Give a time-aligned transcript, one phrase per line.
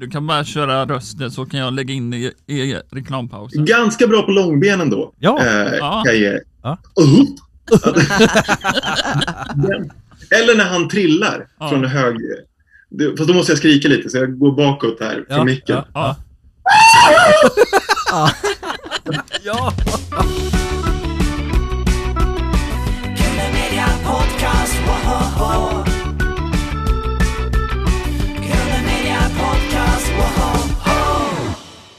[0.00, 3.64] Du kan bara köra rösten så kan jag lägga in i, i reklampausen.
[3.64, 5.12] Ganska bra på långben då.
[5.18, 5.40] Ja.
[5.46, 6.02] Eh, Ja.
[6.06, 6.40] kan jag.
[6.62, 6.78] Ja.
[7.00, 7.24] Uh.
[10.30, 11.68] Eller när han trillar Ja.
[11.68, 12.16] från hög...
[13.18, 15.82] Fast då måste jag skrika lite, så jag går bakåt här från Ja, micken.
[15.94, 16.16] ja.
[18.10, 18.30] Ja.
[19.44, 19.72] Ja.
[24.04, 24.74] Podcast,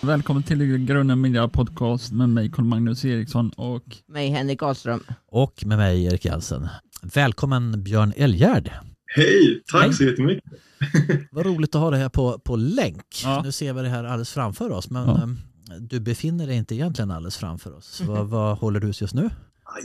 [0.06, 5.00] Välkommen till Grunden Media Podcast med mig Carl-Magnus Eriksson och Mig Henrik Ahlström.
[5.32, 6.68] Och med mig Erik Jensen.
[7.16, 8.72] Välkommen Björn Elgärd.
[9.16, 9.94] Hej, tack Hej.
[9.94, 10.44] så jättemycket.
[11.32, 13.04] Vad roligt att ha dig här på, på länk.
[13.24, 13.42] Ja.
[13.44, 15.24] Nu ser vi det här alldeles framför oss, men Ja.
[15.24, 15.38] ehm,
[15.80, 18.02] du befinner dig inte egentligen alldeles framför oss.
[18.08, 19.30] Vad, vad håller du just nu?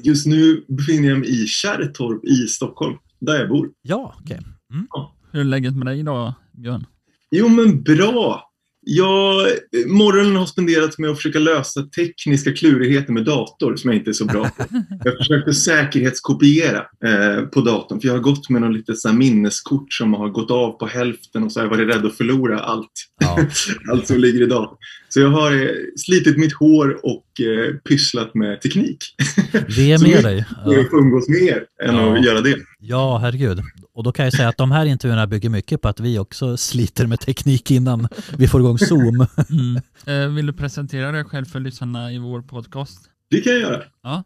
[0.04, 3.68] Just nu befinner jag mig i Kärrtorp i Stockholm, där jag bor.
[3.82, 4.40] Ja, okej.
[4.72, 4.86] Mm.
[5.32, 6.86] hur är läget med dig idag Björn?
[7.30, 8.49] Jo, men bra.
[8.92, 9.46] Jag,
[9.86, 14.12] morgonen har spenderat med att försöka lösa tekniska klurigheter med dator som jag inte är
[14.12, 14.64] så bra på.
[15.04, 19.16] Jag försökte säkerhetskopiera eh, på datorn för jag har gått med något litet så här
[19.16, 22.58] minneskort som har gått av på hälften och så har jag varit rädd att förlora
[22.58, 23.38] allt, Ja.
[23.92, 24.76] allt som ligger i datorn.
[25.08, 28.98] Så jag har eh, slitit mitt hår och eh, pysslat med teknik.
[29.76, 30.44] Vi är med dig.
[30.64, 30.84] Jag Ja.
[30.92, 32.18] umgås mer än Ja.
[32.18, 32.56] att göra det.
[32.80, 33.58] ja, herregud.
[33.92, 36.56] Och då kan jag säga att de här intervjuerna bygger mycket på att vi också
[36.56, 39.26] sliter med teknik innan vi får igång Zoom.
[39.50, 39.76] Mm.
[40.06, 42.98] Eh, vill du presentera dig själv för lyssnarna i vår podcast?
[43.30, 43.82] Det kan jag göra.
[44.02, 44.24] Ja.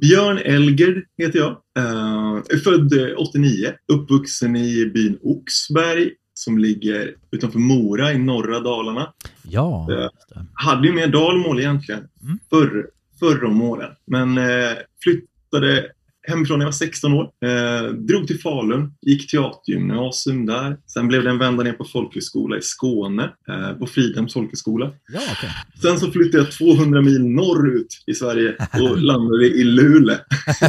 [0.00, 1.50] Björn Elger heter jag.
[1.78, 8.60] Uh, är född eh, 89, uppvuxen i byn Oxberg som ligger utanför Mora i norra
[8.60, 9.12] Dalarna.
[9.42, 10.10] Ja, det.
[10.54, 12.38] Hade ju mer dalmål egentligen Mm.
[12.50, 12.86] förr,
[13.20, 13.90] förr om åren.
[14.06, 15.86] Men eh, flyttade
[16.28, 17.30] hemifrån när jag var 16 år.
[17.44, 20.76] Eh, drog till Falun, gick teatergymnasium där.
[20.86, 24.92] Sen blev det en vända ner på folkhögskola i Skåne, eh, på Fridhems folkhögskola.
[25.12, 25.50] Ja, okej.
[25.82, 30.16] Sen så flyttade jag 200 mil norrut i Sverige och landade i Luleå.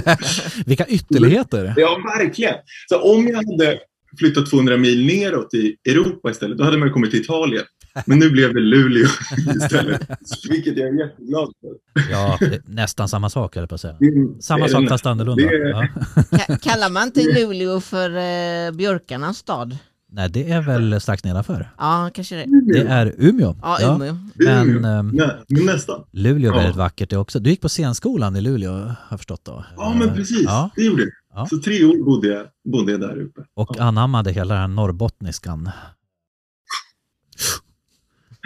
[0.66, 1.74] Vilka ytterligheter.
[1.78, 2.56] Ja, verkligen.
[2.90, 3.80] Så om jag hade
[4.20, 7.64] flyttat 200 mil neråt i Europa istället, då hade man kommit till Italien.
[8.06, 9.08] Men nu blev det Luleå
[9.56, 10.02] istället,
[10.50, 12.12] vilket jag är jätteglad för.
[12.12, 13.96] Ja, nästan samma sak, eller på att säga.
[14.40, 15.44] Samma sak fast annorlunda.
[15.44, 15.88] det Ja.
[16.16, 19.78] Ka- kallar man inte Luleå för eh, björkarnas stad?
[20.12, 21.70] Nej, det är väl strax nedanför.
[21.78, 22.74] Ja, kanske det.
[22.74, 23.56] Det är Umeå.
[23.62, 24.18] Ja, Umeå.
[24.36, 24.92] Men Umeå.
[24.92, 25.08] ehm,
[25.48, 26.04] Nej, nästan.
[26.12, 26.60] Luleå är Ja.
[26.60, 27.40] väldigt vackert det också.
[27.40, 29.66] Du gick på scenskolan i Luleå har jag förstått då.
[29.78, 30.44] Ja, men precis.
[30.46, 31.12] Ja, Det gjorde jag.
[31.34, 31.46] Ja.
[31.46, 33.42] Så tre år bodde jag, bodde jag där uppe.
[33.56, 33.84] och Ja.
[33.84, 35.70] anammade hela den här norrbottniskan.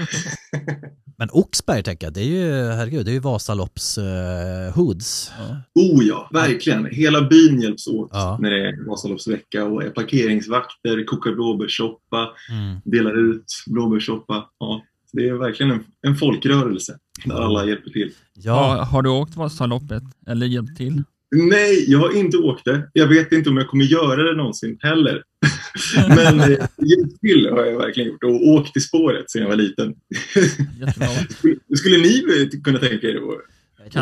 [1.18, 5.32] Men Oxberg tänker jag, det är ju, herregud, det är ju Vasalopps eh, hoods.
[5.40, 5.56] Ja.
[5.82, 6.86] Oh ja, verkligen.
[6.86, 8.38] Hela byn hjälps åt Ja.
[8.42, 12.80] när det är Vasaloppsvecka och är parkeringsvakter, kokar blåbärssoppa, Mm.
[12.86, 14.46] delar ut blåbärssoppa.
[14.60, 14.82] Ja,
[15.14, 18.12] det är verkligen en, en folkrörelse där alla hjälper till.
[18.34, 21.04] Ja, Har, har du åkt Vasaloppet eller hjälpt till?
[21.36, 22.90] Nej, jag har inte åkt det.
[22.94, 25.24] Jag vet inte om jag kommer göra det någonsin heller.
[26.08, 29.56] Men eh, hjälpt till har jag verkligen gjort och åkt i spåret sedan jag var
[29.56, 29.94] liten.
[31.38, 33.24] Skulle, skulle ni kunna tänka er att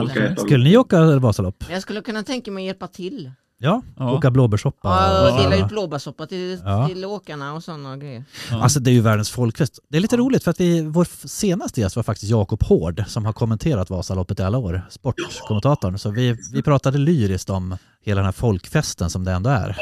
[0.10, 1.64] åka ett av skulle ni åka Vasalopp?
[1.70, 3.32] Jag skulle kunna tänka mig att hjälpa till.
[3.64, 4.12] Ja, Ja.
[4.14, 4.90] åka blåbärssoppa.
[4.90, 6.88] Ja, och- dela ut blåbärssoppa till, Ja.
[6.88, 8.24] till åkarna och sådana grejer.
[8.52, 8.64] Ja.
[8.64, 9.80] Alltså det är ju världens folkfest.
[9.90, 13.26] Det är lite roligt för att vi, vår senaste gäst var faktiskt Jakob Hård som
[13.26, 15.98] har kommenterat Vasaloppet i alla år, sportkommentatorn.
[16.00, 19.78] Så vi, vi pratade lyriskt om hela den här folkfesten som det ändå är.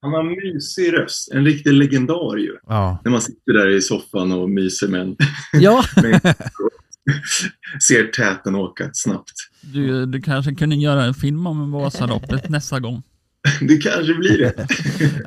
[0.00, 1.32] Han har en mysig röst.
[1.32, 2.56] En riktig legendar ju.
[2.66, 5.16] Ja, När man sitter där i soffan och myser med en,
[5.52, 5.84] ja.
[7.88, 9.32] ser täten åka snabbt.
[9.60, 13.02] Du, du kanske kunde göra en film om Vasaloppet nästa gång.
[13.60, 14.66] Det kanske blir det.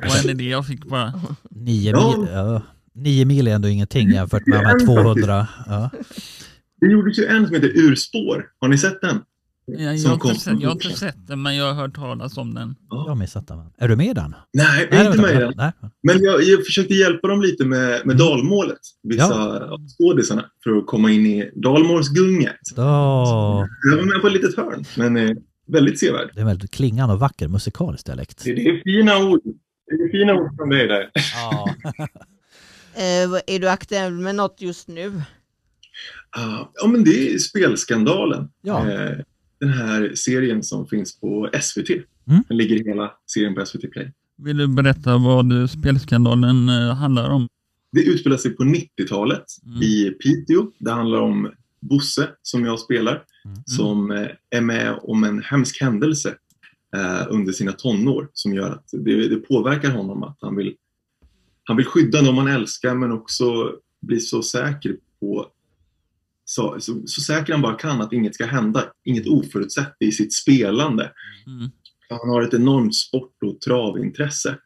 [0.08, 1.12] Och en idé jag fick bara.
[1.50, 2.16] Nio, Ja.
[2.18, 2.62] mil, ja.
[2.94, 5.46] Nio mil är ändå ingenting jämfört med de här 200.
[5.66, 5.90] Ja.
[6.80, 8.44] Det gjordes ju en som heter Urspår.
[8.60, 9.20] Har ni sett den?
[9.66, 12.54] Jag, jag, har sett, jag har inte sett den, men jag har hört talas om
[12.54, 12.74] den.
[12.90, 13.58] Jag har missat den.
[13.78, 14.34] Är du med i den?
[14.52, 15.52] Nej, jag är inte med i den.
[15.56, 15.72] Nej.
[16.02, 18.78] Men jag, jag försökte hjälpa dem lite med, med dalmålet.
[19.02, 22.56] Vissa av skådisarna för att komma in i dalmålsgunget.
[22.76, 25.30] Då, Jag var med på ett litet hörn, men eh,
[25.66, 26.30] väldigt sevärd.
[26.34, 28.44] det är en väldigt klingande och vacker musikalisk dialekt.
[28.44, 29.40] Det, det är fina ord.
[29.86, 31.10] Det är fina ord från dig där.
[31.34, 31.68] Ja.
[33.28, 35.22] Vad- är du aktuell med något just nu?
[36.36, 38.48] Ah, ja, men det är Spelskandalen.
[38.62, 38.90] Ja.
[38.90, 39.18] Eh,
[39.62, 41.90] den här serien som finns på SVT.
[41.90, 42.44] Mm.
[42.48, 44.12] Den ligger hela serien på SVT Play.
[44.36, 47.48] Vill du berätta vad spelskandalen eh, handlar om?
[47.92, 49.82] Det utspelar sig på 90-talet Mm.
[49.82, 50.66] i Piteå.
[50.78, 51.50] Det handlar om
[51.80, 53.56] Bosse, som jag spelar, Mm.
[53.66, 56.34] som eh, är med om en hemsk händelse
[56.96, 60.74] eh, under sina tonår som gör att det, det påverkar honom att han vill,
[61.64, 65.46] han vill skydda dem han älskar men också blir så säker på
[66.52, 70.34] så, så, så säker han bara kan att inget ska hända, inget oförutsett i sitt
[70.34, 71.12] spelande.
[71.46, 71.70] Mm.
[72.08, 74.58] Han har ett enormt sport och travintresse.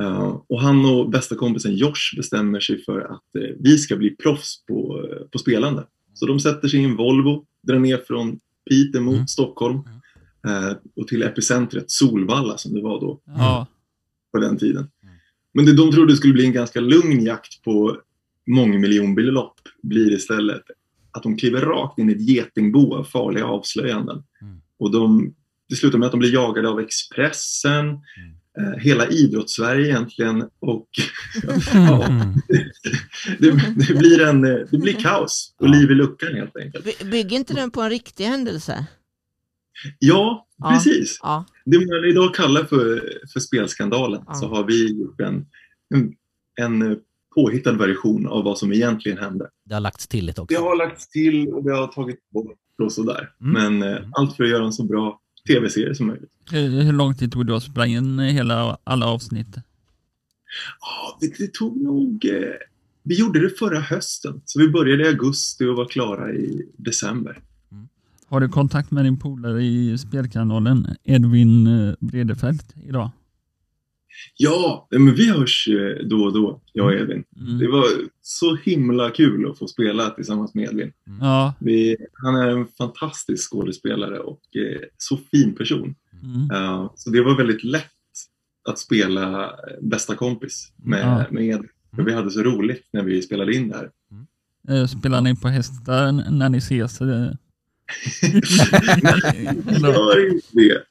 [0.00, 4.16] Uh, och han och bästa kompisen Josh bestämmer sig för att eh, vi ska bli
[4.16, 5.86] proffs på, eh, på spelande.
[6.14, 8.38] Så de sätter sig i en Volvo, drar ner från
[8.70, 9.26] Piteå mot Mm.
[9.26, 9.78] Stockholm
[10.46, 13.66] eh, och till epicentret Solvalla som det var då Ja.
[14.32, 14.90] på den tiden.
[15.54, 17.96] Men det de trodde skulle bli en ganska lugn jakt på
[18.46, 20.62] mångmiljonbelopp blir istället
[21.12, 24.22] att de kliver rakt in i ett getingbo av farliga avslöjanden.
[24.42, 24.60] Mm.
[24.78, 25.34] Och de,
[25.68, 27.86] det slutar med att de blir jagade av Expressen,
[28.58, 30.88] eh, hela idrottssverige egentligen och
[31.74, 32.34] ja, Mm.
[33.38, 33.50] det,
[33.88, 35.72] det, blir en, det blir kaos och Ja.
[35.72, 36.84] liv i luckan helt enkelt.
[36.84, 38.86] By- Bygger inte den på en riktig händelse?
[39.98, 40.70] Ja, Ja.
[40.70, 41.18] precis.
[41.22, 41.44] Ja.
[41.64, 44.34] Det man idag kallar för, för spelskandalen Ja.
[44.34, 45.46] så har vi gjort en,
[45.94, 46.12] en,
[46.60, 46.96] en
[47.34, 49.48] påhittad version av vad som egentligen hände.
[49.64, 50.56] Det har lagts till lite Det också.
[50.62, 53.30] har lagts till och det har tagit bort och sådär.
[53.40, 53.78] Mm.
[53.78, 56.30] Men eh, allt för att göra en så bra tv-serie som möjligt.
[56.50, 59.56] Hur, hur lång tid tog det att spela in hela, alla avsnitt?
[60.80, 62.24] Ja, det, det tog nog...
[62.24, 62.54] Eh,
[63.04, 67.42] vi gjorde det förra hösten, så vi började i augusti och var klara i december.
[68.26, 73.10] Har du kontakt med din polare i spelkanalen Edvin eh, Bredefelt idag?
[74.36, 77.24] Ja, men vi hörs eh, då och då, jag och Edvin.
[77.30, 77.72] Det Mm.
[77.72, 77.84] var
[78.22, 80.92] så himla kul att få spela tillsammans med Edvin.
[81.20, 81.54] Ja.
[81.60, 85.94] Vi, han är en fantastisk skådespelare och eh, så fin person.
[86.22, 86.50] Mm.
[86.64, 87.86] Uh, så det var väldigt lätt
[88.68, 89.50] att spela eh,
[89.82, 91.24] bästa kompis med, Ja.
[91.30, 91.68] med Edvin.
[91.96, 93.90] För vi hade så roligt när vi spelade in det här.
[94.86, 96.98] Spelar ni på hästar när ni ses?
[98.22, 100.82] Vi gör inte det.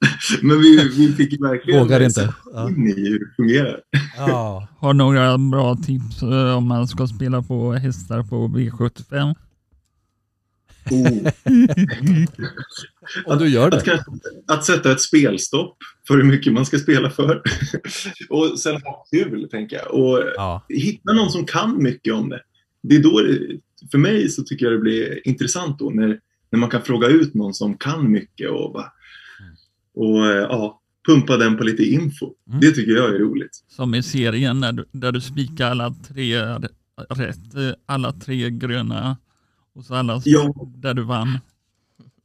[0.42, 2.34] Men vi, vi fick ju verkligen Vågar inte.
[2.54, 2.70] Ja.
[2.70, 3.80] in i hur det fungerar.
[4.18, 4.68] Ja.
[4.78, 9.36] Har några bra tips eh, om man ska spela på hästar på V75?
[10.92, 11.32] Oh.
[13.26, 13.86] Om du gör Att, det.
[13.92, 14.12] kanske,
[14.48, 15.78] att sätta ett spelstopp
[16.08, 17.42] för hur mycket man ska spela för.
[18.30, 19.94] och sen ha kul, tänker jag.
[19.94, 20.66] Och Ja.
[20.70, 22.42] hitta någon som kan mycket om det.
[22.84, 23.22] Det är då
[23.92, 26.20] för mig så tycker jag det blir intressant då när,
[26.52, 28.92] när man kan fråga ut någon som kan mycket och, bara,
[29.94, 32.34] och eh, ja, pumpa den på lite info.
[32.48, 32.60] Mm.
[32.60, 33.64] Det tycker jag är roligt.
[33.68, 36.42] Som i serien när du, där du spikar alla tre
[37.10, 39.18] rätt, eh, alla tre gröna
[39.74, 40.54] och så alla Ja.
[40.76, 41.40] där du vann.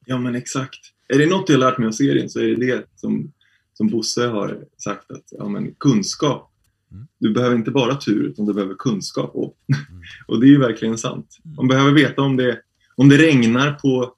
[0.06, 0.81] Ja men exakt.
[1.08, 3.32] Är det något jag lärt mig av serien så är det det som,
[3.75, 6.52] som Bosse har sagt att ja, men kunskap.
[6.93, 7.06] Mm.
[7.19, 9.31] Du behöver inte bara tur utan du behöver kunskap.
[9.34, 9.56] Och,
[10.26, 11.38] och det är ju verkligen sant.
[11.56, 12.61] Man behöver veta om det,
[12.97, 14.13] om det regnar på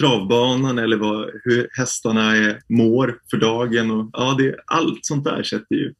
[0.00, 3.90] travbanan eller vad, hur hästarna är, mår för dagen.
[3.90, 5.94] Och, ja, det, allt sånt där sätter ju,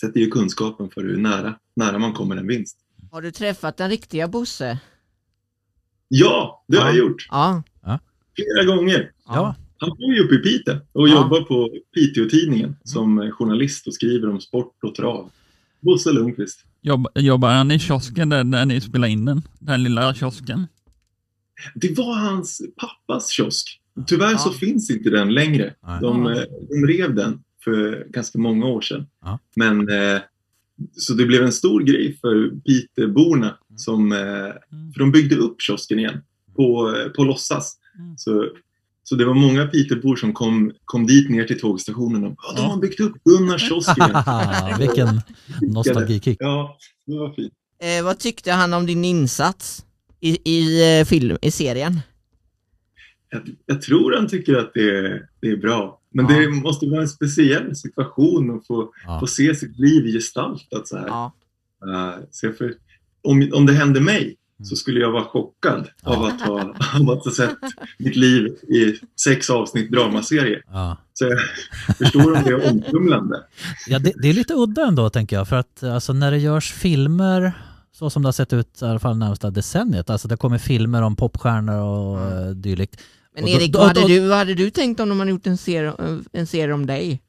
[0.00, 2.78] sätter ju kunskapen för hur nära, nära man kommer en vinst.
[3.10, 4.78] Har du träffat den riktiga Bosse?
[6.08, 6.88] Ja, det har Ja.
[6.90, 7.26] jag gjort.
[7.30, 7.62] Ja.
[8.36, 9.10] Flera gånger.
[9.26, 9.54] Ja.
[9.78, 11.14] Han bor ju uppe i Piteå och Ja.
[11.14, 15.30] jobbar på Piteå-tidningen som eh, journalist och skriver om sport och trav.
[15.80, 16.64] Bosse Lundqvist.
[16.80, 19.42] Jobb, jobbar han i kiosken där, där ni spelar in den?
[19.58, 20.66] Den lilla kiosken?
[21.74, 23.80] Det var hans pappas kiosk.
[24.06, 24.58] Tyvärr så Ja.
[24.58, 25.74] finns inte den längre.
[26.00, 29.06] De, eh, de rev den för ganska många år sedan.
[29.24, 29.38] Ja.
[29.56, 30.20] Men eh,
[30.96, 34.18] så det blev en stor grej för Piteborna som, eh,
[34.94, 36.22] för de byggde upp kiosken igen
[36.56, 37.76] på, på låtsas.
[37.98, 38.18] Mm.
[38.18, 38.48] Så,
[39.04, 42.70] så det var många Pitebor som kom, kom dit ner till tågstationen och ja, de
[42.70, 44.22] har byggt upp Gunnars kiosk igen.
[44.78, 45.20] Vilken
[45.74, 46.36] nostalgikick.
[46.40, 47.52] Ja, det var fint.
[47.82, 49.84] Eh, vad tyckte han om din insats
[50.28, 52.00] i, i, eh, film, i serien?
[53.30, 56.00] Jag, jag tror han tycker att det är, det är bra.
[56.14, 56.40] Men Ja.
[56.40, 59.20] det måste vara en speciell situation att få, Ja.
[59.20, 61.06] få se sitt liv gestaltat så här.
[61.06, 61.32] Ja.
[61.86, 62.74] Uh, så för,
[63.22, 64.66] om, om det hände mig Mm.
[64.66, 66.16] så skulle jag vara chockad Ja.
[66.16, 66.60] av, att ha,
[67.00, 67.56] av att ha sett
[67.98, 70.62] mitt liv i sex avsnitt dramaserie.
[70.72, 70.96] Ja.
[71.12, 71.38] Så jag
[71.98, 73.42] förstår om det är omtumlande.
[73.86, 76.72] Ja, det, det är lite udda ändå tänker jag, för att alltså, när det görs
[76.72, 77.52] filmer
[77.98, 81.02] så som det har sett ut i alla fall närmsta decenniet, alltså det kommer filmer
[81.02, 83.00] om popstjärnor och uh, dylikt.
[83.34, 85.30] Men Och Erik, då- vad, hade då- du, vad hade du tänkt om de hade
[85.30, 85.92] gjort en serie,
[86.32, 87.22] en serie om dig?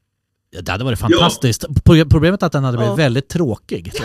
[0.49, 1.65] Ja, Det hade varit fantastiskt.
[1.83, 2.95] Pro- Problemet är att den hade blivit Ja.
[2.95, 3.91] väldigt tråkig.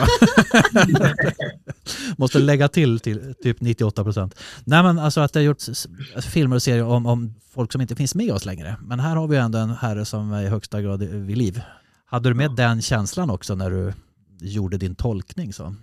[2.16, 4.35] Måste lägga till, till typ 98 procent.
[4.64, 5.87] Nej men alltså att det har gjorts
[6.23, 8.76] filmer och serier om, om folk som inte finns med oss längre.
[8.83, 11.61] Men här har vi ändå en herre som är i högsta grad vid liv.
[12.07, 13.92] Hade du med den känslan också när du
[14.40, 15.52] gjorde din tolkning?
[15.52, 15.75] Så?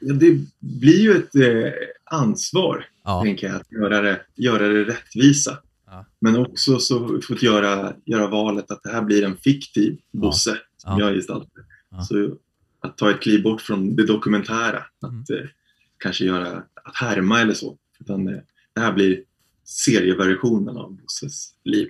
[0.00, 1.72] Det blir ju ett eh,
[2.04, 5.58] ansvar, Ja, tänker jag, att göra det, göra det rättvisa.
[5.86, 6.04] Ja.
[6.20, 10.98] Men också så fått göra, göra valet att det här blir en fiktiv Bosse som
[10.98, 11.06] Ja.
[11.06, 11.64] jag gestaltar.
[12.08, 12.36] Så
[12.80, 14.84] att ta ett kliv bort från det dokumentära.
[15.06, 15.20] Mm.
[15.22, 15.36] Att, eh,
[15.98, 17.76] kanske göra, att härma eller så.
[18.00, 18.40] Utan eh,
[18.74, 19.22] det här blir
[19.64, 21.88] serieversionen av Bosses liv.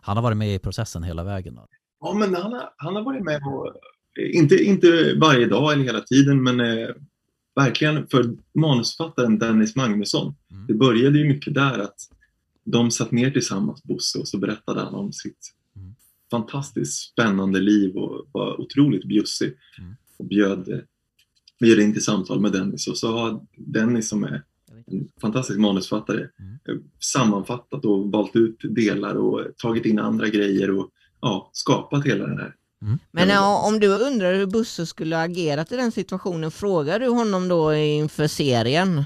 [0.00, 1.54] Han har varit med i processen hela vägen.
[1.54, 1.66] Då.
[2.00, 5.84] Ja, men han har, han har varit med och, eh, inte, inte varje dag eller
[5.84, 6.88] hela tiden, men eh,
[7.62, 10.34] verkligen för manusförfattaren Dennis Magnusson.
[10.50, 10.66] Mm.
[10.66, 11.96] Det började ju mycket där att
[12.64, 15.94] de satt ner tillsammans, Bosse, och så berättade han om sitt Mm.
[16.30, 19.54] fantastiskt spännande liv och var otroligt bjussig.
[19.78, 19.96] Mm.
[20.18, 20.82] Och bjöd,
[21.60, 22.88] bjöd in till samtal med Dennis.
[22.88, 24.42] Och så har Dennis som är
[24.86, 26.82] en fantastisk manusförfattare Mm.
[27.00, 32.38] sammanfattat och valt ut delar och tagit in andra grejer och ja, skapat hela den
[32.38, 32.54] här.
[33.10, 37.08] Men ja, om du undrar hur Busse skulle ha agerat i den situationen, frågar du
[37.08, 39.04] honom då inför serien?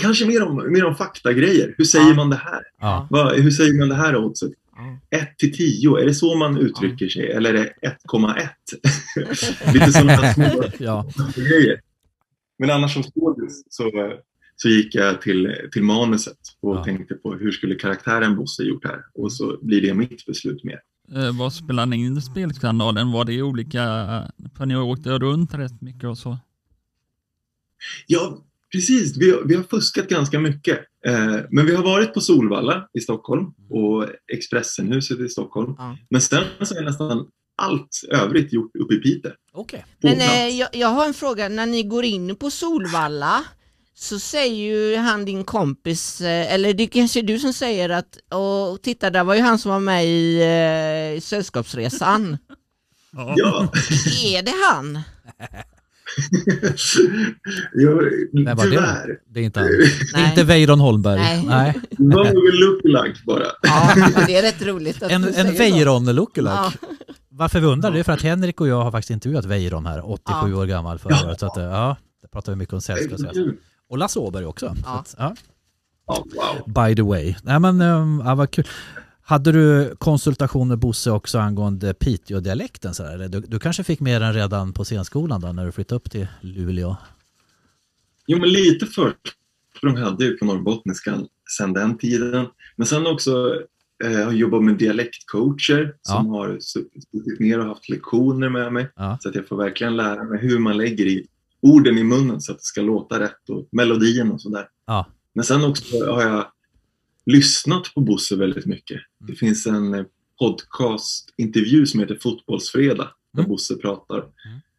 [0.00, 1.74] Kanske mer om, mer om faktagrejer.
[1.78, 2.14] Hur säger Ja.
[2.14, 2.62] man det här?
[2.80, 3.06] Ja.
[3.10, 4.52] Vad, hur säger man det här oddset?
[5.10, 5.18] Ja.
[5.18, 7.30] 1 till 10, är det så man uttrycker sig?
[7.32, 7.72] Eller är det
[8.08, 9.72] 1,1?
[9.72, 11.06] Lite sådana små Ja.
[11.36, 11.80] grejer.
[12.58, 13.90] Men annars som skådis så,
[14.56, 16.84] så gick jag till, till manuset och Ja.
[16.84, 19.00] tänkte på hur skulle karaktären Bosse gjort här?
[19.14, 20.80] Och så blir det mitt beslut mer.
[21.14, 23.12] Eh, vad spelade ni in spelskandalen?
[23.12, 23.82] Var det olika,
[24.56, 26.38] för ni åkte runt rätt mycket och så?
[28.06, 28.38] Ja,
[28.72, 29.16] precis.
[29.16, 30.78] Vi, har- vi har fuskat ganska mycket.
[31.06, 35.74] Eh, men vi har varit på Solvalla i Stockholm och Expressenhuset i Stockholm.
[35.78, 35.96] Ja.
[36.10, 39.32] Men sen så är nästan allt övrigt gjort uppe i Piteå.
[39.52, 39.84] Okej.
[40.00, 43.44] På Men eh, jag, jag har en fråga, när ni går in på Solvalla
[43.98, 48.18] så säger ju han din kompis, eh, eller det kanske är du som säger att,
[48.34, 50.36] och titta där var ju han som var med i
[51.16, 52.38] eh, Sällskapsresan.
[53.36, 53.72] Ja,
[54.24, 54.94] är det han?
[57.72, 57.90] ja
[58.44, 59.18] Vem var det tyvärr.
[59.28, 59.68] Det är inte han.
[60.14, 60.28] Nej.
[60.30, 61.18] Inte Weiron Holmberg.
[61.20, 61.44] Nej.
[61.46, 61.74] Nej.
[61.90, 63.46] Det var nog lookalike bara.
[63.62, 63.94] Ja,
[64.26, 65.54] det är rätt roligt att En, du en.
[65.54, 66.52] Weiron lookalike.
[66.54, 66.72] Ja.
[67.28, 70.10] Varför vi undrar det är för att Henrik och jag har faktiskt intervjuat Weiron här,
[70.10, 71.26] 87 år gammal förra Ja.
[71.26, 71.40] året.
[71.40, 73.56] Så att, eh, ja, det pratar vi mycket om sällskapsresan.
[73.88, 74.68] Och Lasse Åberg också.
[74.74, 74.98] Så Ja.
[74.98, 75.34] att, ja.
[76.06, 76.74] Ja, wow.
[76.88, 77.34] By the way.
[77.42, 78.64] Nej men, um, ja, vad kul.
[79.22, 82.94] Hade du konsultation med Bosse också angående Piteå-dialekten?
[82.94, 86.10] Så Du, du kanske fick med den redan på scenskolan då, när du flyttade upp
[86.10, 86.96] till Luleå?
[88.26, 91.26] Jo, men lite försprång hade jag ju på norrbottniskan
[91.58, 92.46] sedan den tiden.
[92.76, 93.54] Men sen också
[94.04, 98.88] eh, har jag jobbat med dialektcoacher som har suttit ner och haft lektioner med mig.
[98.96, 99.18] Ja.
[99.20, 101.26] Så att jag får verkligen lära mig hur man lägger i
[101.66, 104.68] orden i munnen så att det ska låta rätt och melodin och sådär.
[104.86, 105.06] Ja.
[105.32, 106.46] Men sen också har jag
[107.26, 108.96] lyssnat på Bosse väldigt mycket.
[109.20, 109.32] Mm.
[109.32, 110.04] Det finns en eh,
[110.38, 113.48] podcastintervju som heter Fotbollsfredag där Mm.
[113.50, 114.24] Bosse pratar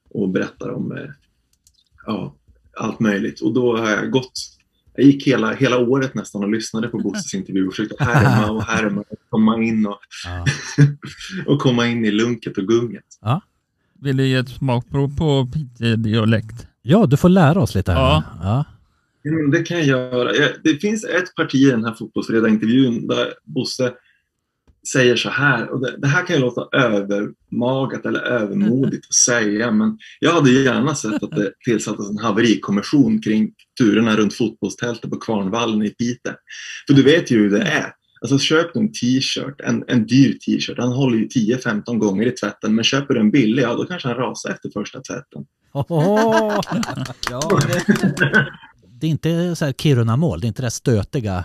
[0.10, 1.10] och berättar om eh,
[2.06, 2.36] ja,
[2.78, 3.42] allt möjligt.
[3.42, 4.32] Och då har jag gått,
[4.96, 8.64] jag gick hela, hela året nästan och lyssnade på Bosses intervju och försökte härma och
[8.64, 10.46] härma och komma in och, Ja.
[11.54, 13.06] och komma in i lunket och gunget.
[14.00, 16.68] Vill du ge ett smakprov på Piteå-dialekt?
[16.88, 18.00] Ja, du får lära oss lite här.
[18.00, 18.24] Ja.
[18.42, 18.66] Ja.
[19.30, 20.32] Mm, det kan jag göra.
[20.64, 23.94] Det finns ett parti i den här fotbollsfredag-intervjun där Bosse
[24.94, 29.72] säger så här, och det, det här kan ju låta övermagat eller övermodigt att säga,
[29.72, 35.18] men jag hade gärna sett att det tillsattes en haverikommission kring turerna runt fotbollstältet på
[35.18, 36.34] Kvarnvallen i Piteå.
[36.88, 37.94] För du vet ju hur det är.
[38.22, 42.32] Alltså köp du en t-shirt, en, en dyr t-shirt, han håller ju 10-15 gånger i
[42.32, 45.46] tvätten, men köper du en billig, ja då kanske han rasar efter första tvätten.
[45.72, 46.62] Ohoho.
[47.32, 48.48] ja det,
[49.00, 51.44] det är inte så här Kiruna-mål, det är inte det stötiga.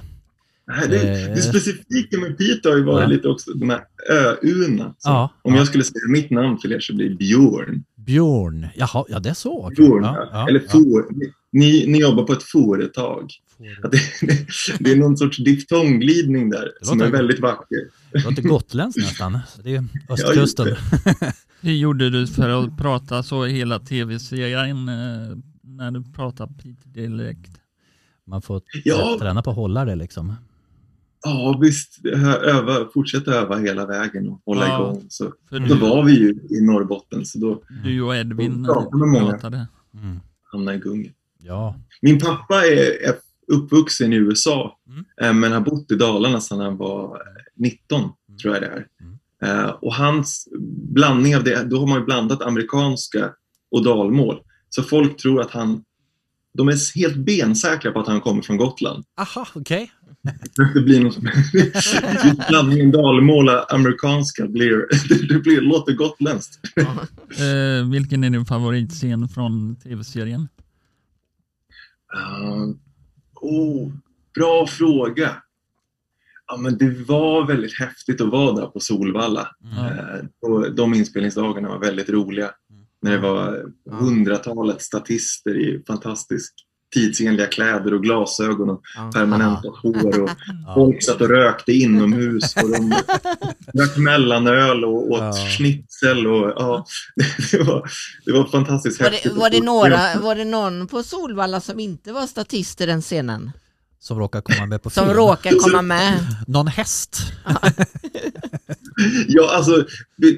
[0.67, 1.35] Nej, det, Eh.
[1.35, 3.07] det specifika med Piteå har ju varit Ja.
[3.07, 4.85] lite också de här ö-una.
[4.99, 5.59] Så Ja, Om ja.
[5.59, 7.85] jag skulle säga mitt namn till er så blir det Björn.
[7.97, 8.67] Björn.
[8.75, 9.71] Jaha, ja det är så.
[9.77, 10.05] Björn
[10.49, 11.07] Eller for.
[11.53, 13.31] Ni, ni jobbar på ett företag.
[13.63, 14.47] Det, det,
[14.81, 17.79] det är någon sorts diftongglidning där som låter- är väldigt vacker.
[18.13, 19.39] Det låter gotländskt nästan.
[19.65, 20.67] Det är östkusten.
[21.21, 26.47] Ja, Hur gjorde du för att prata så i hela tv-serien eh, när du pratar
[26.47, 27.51] Piteå-dialekt?
[28.27, 29.17] Man får Ja.
[29.21, 30.35] träna på att hålla det liksom.
[31.25, 32.05] Ja, visst.
[32.45, 34.81] Öva, fortsätta öva hela vägen och hålla Ja.
[34.81, 35.07] igång.
[35.09, 35.33] Så,
[35.69, 39.31] då var vi ju i Norrbotten så då du och Edvin Ja, med många.
[39.31, 39.67] pratade.
[39.95, 40.21] Mm.
[40.53, 41.13] hamnade i gunget.
[41.39, 41.77] Ja.
[42.03, 43.15] Min pappa är, är
[43.55, 45.05] uppvuxen i USA Mm.
[45.23, 47.21] eh, men har bott i Dalarna sedan han var eh,
[47.57, 48.11] 19,
[48.43, 48.87] tror jag det är.
[49.01, 49.19] Mm.
[49.67, 50.49] Eh, Och hans
[50.95, 53.31] blandning av det, då har man ju blandat amerikanska
[53.71, 54.41] och dalmål.
[54.69, 55.85] Så folk tror att han,
[56.55, 59.05] de är helt bensäkra på att han kommer från Gotland.
[59.21, 59.91] Aha, okej.
[60.75, 61.19] Det blir något
[62.49, 64.87] blandningen dalmål och amerikanska blir,
[65.29, 66.61] det blir, låter gotländskt.
[66.77, 70.49] Eh, vilken är din favoritscen från tv-serien?
[72.17, 72.75] Uh,
[73.43, 73.93] oh,
[74.35, 75.37] bra fråga.
[76.47, 79.49] Ja, men det var väldigt häftigt att vara där på Solvalla.
[79.65, 79.99] Mm.
[79.99, 82.51] Eh, och de inspelningsdagarna var väldigt roliga.
[83.03, 86.55] När det var hundratalet statister i fantastiskt
[86.95, 89.11] tidsenliga kläder och glasögon och Ja.
[89.15, 90.21] permanenta hår.
[90.23, 90.31] Och
[90.67, 90.75] Ja.
[90.75, 92.95] folk satt och rökte inomhus och de
[93.75, 95.33] drack mellanöl och åt Ja.
[95.33, 96.27] schnitzel.
[96.27, 96.87] Och, ja,
[97.53, 97.91] det, var,
[98.25, 99.33] det var fantastiskt Var det, häftigt.
[99.33, 103.53] var, det några, var det någon på Solvalla som inte var statist i den scenen?
[104.03, 105.17] Som råkar komma med på Som film.
[105.17, 106.19] råkar komma med?
[106.47, 107.17] Någon häst.
[109.29, 109.85] Ja, alltså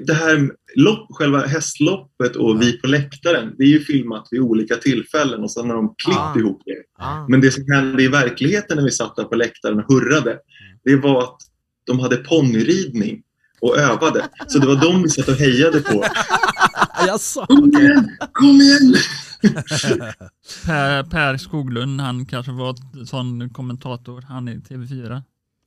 [0.06, 4.76] det här lopp, själva hästloppet och vi på läktaren, det är ju filmat vid olika
[4.76, 6.38] tillfällen och sen har de klippt Ah.
[6.38, 6.76] ihop det.
[6.98, 7.26] Ja.
[7.28, 10.38] Men det som hände i verkligheten när vi satt där på läktaren och hurrade,
[10.84, 11.36] det var att
[11.86, 13.22] de hade ponnyridning
[13.60, 14.24] och övade.
[14.48, 16.04] Så det var de vi satt och hejade på.
[17.06, 17.46] Jaså?
[17.46, 18.10] Kom igen!
[18.32, 18.94] Kom igen!
[20.66, 25.22] Per, per Skoglund, han kanske var ett sån kommentator, han är TV4.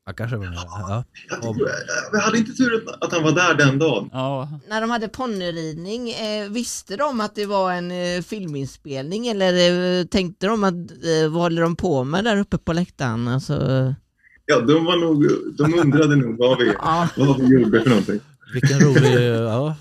[0.06, 0.54] Ja, kanske var det.
[0.56, 1.04] Ja.
[1.30, 1.72] Jag, tycker-
[2.12, 4.10] jag hade inte tur att- att han var där den dagen.
[4.14, 9.54] Ja, När de hade ponnyridning, eh, visste de att det var en eh, filminspelning eller
[10.00, 13.28] eh, tänkte de att eh, vad håller de på med där uppe på läktaren?
[13.28, 13.54] Alltså,
[14.50, 15.26] Ja, de, var nog,
[15.58, 17.08] de undrade nog vad vi, ja.
[17.18, 18.20] vad vi gjorde för någonting.
[18.54, 19.28] Vilken rolig...
[19.48, 19.76] Ja.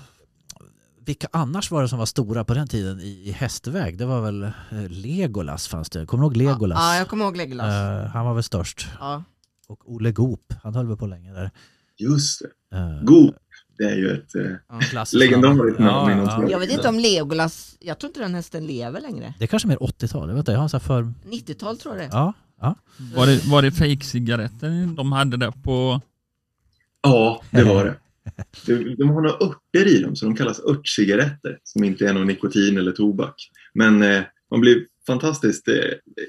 [1.07, 3.97] Vilka annars var det som var stora på den tiden i, i hästväg?
[3.97, 4.51] Det var väl eh,
[4.89, 6.05] Legolas fanns det.
[6.05, 6.77] Kommer du ihåg Legolas?
[6.81, 7.73] ja, jag kommer ihåg Legolas.
[7.73, 8.87] Eh, han var väl störst.
[8.99, 9.23] Ja.
[9.67, 11.51] Och Olle Goop, han höll väl på länge där.
[11.97, 12.77] Just det.
[12.77, 13.33] Uh, God,
[13.77, 14.31] det är ju ett...
[14.89, 16.49] Klassiskt Legendariskt namn Ja, ja.
[16.49, 19.33] Jag vet inte om Legolas, jag tror inte den hästen lever längre.
[19.39, 21.13] Det är kanske mer 80-tal, jag vet inte, jag har så här för...
[21.25, 22.17] 90-tal tror jag det är.
[22.17, 22.75] Ja, ja.
[23.15, 26.01] var det, var det fake-cigaretter de hade där på...
[27.01, 27.95] Ja, det var det.
[28.65, 32.77] De, har några örter i dem, så de kallas örtcigaretter, som inte är någon nikotin
[32.77, 33.49] eller tobak.
[33.73, 35.75] Men eh, man blir fantastiskt eh,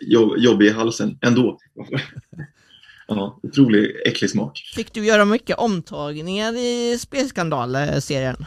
[0.01, 1.59] jobb, jobbig i halsen ändå.
[3.09, 4.59] ja, otroligt äcklig smak.
[4.75, 8.47] Fick du göra mycket omtagningar i Spelskandal-serien?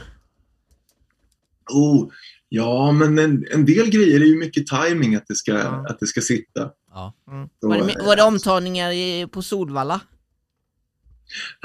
[1.70, 2.10] Oh,
[2.50, 5.86] ja, men en, en del grejer är ju mycket timing att det ska, Ja.
[5.90, 6.72] att det ska sitta.
[6.92, 7.14] ja.
[7.28, 7.50] Mm.
[7.60, 10.02] Så, Var, det, eh, var det omtagningar i, på Solvalla?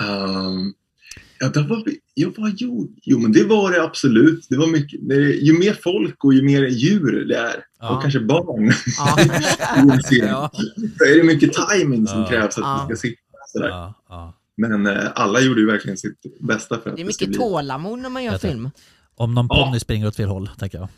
[0.02, 0.74] Ehm,
[1.40, 4.46] ja, det var, vi- ja, vad jo, jo, men det var det absolut.
[4.48, 7.96] Det var mycket, det, ju mer folk och ju mer djur det är, Ja.
[7.96, 9.18] och kanske barn, Ja.
[10.10, 10.50] Ja.
[10.98, 12.26] så är det mycket timing som Ja.
[12.28, 12.86] krävs att Ja.
[12.90, 13.20] det ska sitta.
[13.52, 13.68] Sådär.
[13.68, 14.34] Ja, ja.
[14.56, 17.36] Men eh, alla gjorde ju verkligen sitt bästa för att Det är det mycket bli...
[17.38, 18.70] tålamod när man gör film.
[19.14, 19.64] Om någon Ja.
[19.66, 20.88] ponny springer åt fel håll, tänker jag.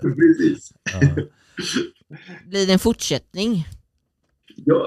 [0.00, 0.72] Precis.
[0.92, 1.00] Ja.
[2.46, 3.68] Blir det en fortsättning?
[4.56, 4.86] Jag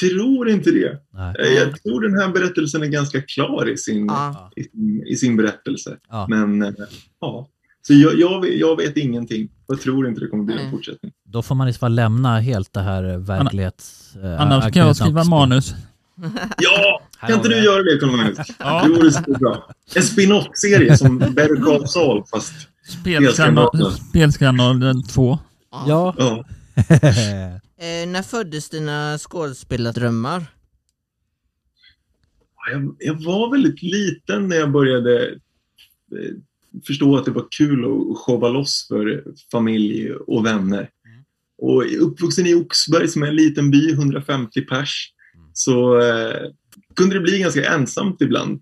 [0.00, 0.98] tror inte det.
[1.14, 1.34] Nej.
[1.38, 4.50] Eh, Jag tror den här berättelsen är ganska klar i sin, Ja.
[4.56, 5.96] i sin, i sin berättelse.
[6.10, 6.26] Ja.
[6.28, 6.70] Men eh,
[7.20, 7.48] ja,
[7.86, 9.48] så jag, jag, vet- jag vet ingenting.
[9.68, 11.12] Jag tror inte det kommer bli en fortsättning.
[11.28, 14.16] Då får man i så fall lämna helt det här verklighets...
[14.16, 15.74] eh, Annars kan jag skriva manus.
[16.58, 17.00] Ja!
[17.20, 17.60] Kan inte du det.
[17.60, 18.38] göra det, Carl-Magnus?
[18.58, 18.82] Ja.
[18.84, 19.68] Det vore så bra.
[19.96, 22.52] En spin-off-serie som Better Call Saul, fast
[23.00, 25.38] Spelskandal, Spelskandalen 2.
[25.70, 26.14] Ja.
[26.18, 26.44] ja.
[27.78, 30.46] Eh, när föddes dina skådespelardrömmar?
[32.70, 35.26] Jag, jag var väldigt liten när jag började
[36.12, 36.34] eh,
[36.86, 40.90] förstå att det var kul att showa loss för familj och vänner.
[41.58, 45.12] Och uppvuxen i Oxberg som är en liten by, 150 pers,
[45.52, 46.50] så eh,
[46.96, 48.60] kunde det bli ganska ensamt ibland.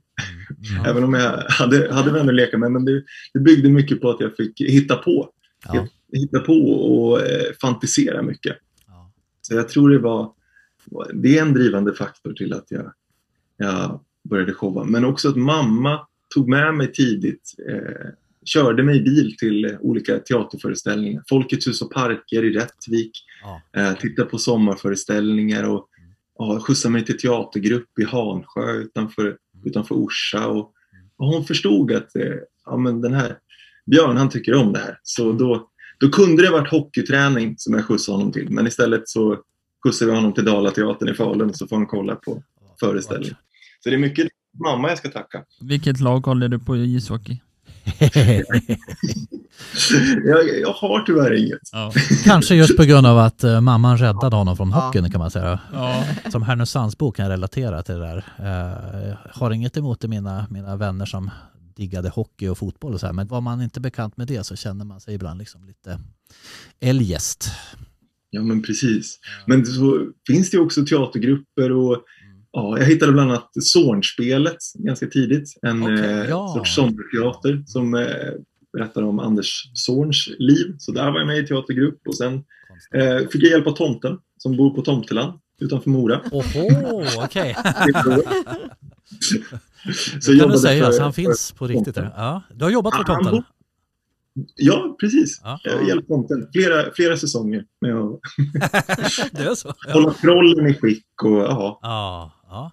[0.70, 0.84] Mm.
[0.90, 2.72] Även om jag hade, hade vänner att leka med.
[2.72, 5.30] Men det, det byggde mycket på att jag fick hitta på.
[5.68, 5.88] Ja.
[6.12, 8.56] Hitta på och eh, fantisera mycket.
[9.46, 10.32] Så jag tror det var,
[11.14, 12.92] det är en drivande faktor till att jag,
[13.56, 14.84] jag började showa.
[14.84, 18.10] Men också att mamma tog med mig tidigt, eh,
[18.44, 21.22] körde mig i bil till eh, olika teaterföreställningar.
[21.28, 23.10] Folkets hus och parker i Rättvik,
[23.42, 23.80] Ja.
[23.80, 25.88] eh, titta på sommarföreställningar och
[26.38, 30.46] ja, skjutsa mig till teatergrupp i Hansjö utanför, utanför Orsa.
[30.46, 30.72] Och,
[31.16, 32.34] och hon förstod att eh,
[32.66, 33.38] ja, men den här
[33.86, 34.98] Björn han tycker om det här.
[35.02, 38.50] Så då, då kunde det varit hockeyträning som jag skjutsade honom till.
[38.50, 39.38] Men istället så
[39.84, 42.42] skjutsade vi honom till Dalateatern i Falun så får han kolla på
[42.80, 43.36] föreställningen.
[43.84, 44.28] Så det är mycket
[44.64, 45.44] mamma jag ska tacka.
[45.60, 47.40] Vilket lag håller du på i ishockey?
[50.24, 51.58] Jag, jag har tyvärr inget.
[51.72, 51.92] Ja.
[52.24, 54.76] Kanske just på grund av att eh, mamman räddade honom från Ja.
[54.80, 55.58] hockeyn kan man säga.
[55.72, 56.04] ja.
[56.30, 58.24] Som Härnösandsbo kan jag relatera till det där.
[59.24, 61.30] Jag har inget emot det mina, mina vänner som
[61.74, 63.12] diggade hockey och fotboll och så här.
[63.12, 66.00] Men var man inte bekant med det så känner man sig ibland liksom lite
[66.80, 67.50] eljest.
[68.30, 69.18] Ja men precis.
[69.46, 72.04] Men så finns det också teatergrupper och
[72.52, 75.58] ja, jag hittade bland annat Zornspelet ganska tidigt.
[75.62, 76.52] En Okej, eh, ja.
[76.56, 78.06] sorts sommarteater som eh,
[78.72, 80.74] berättar om Anders Zorns liv.
[80.78, 82.34] Så där var jag med i teatergrupp och sen
[82.94, 86.20] eh, fick jag hjälp av tomten som bor på Tomteland utanför Mora.
[86.32, 87.56] Oho, okej.
[89.20, 91.94] Så Så kan du säga, för- han för- finns på riktigt.
[91.94, 92.12] Där.
[92.16, 93.42] Ja, du har jobbat för tomten?
[94.56, 95.40] Ja, precis.
[95.44, 95.58] Ja.
[95.64, 98.20] Jag hjälpte tomten flera, flera säsonger med att
[99.32, 99.74] Det är så?
[99.86, 99.92] Ja.
[99.92, 101.78] hålla trollen i skick och ja.
[101.82, 102.72] Ja, ja.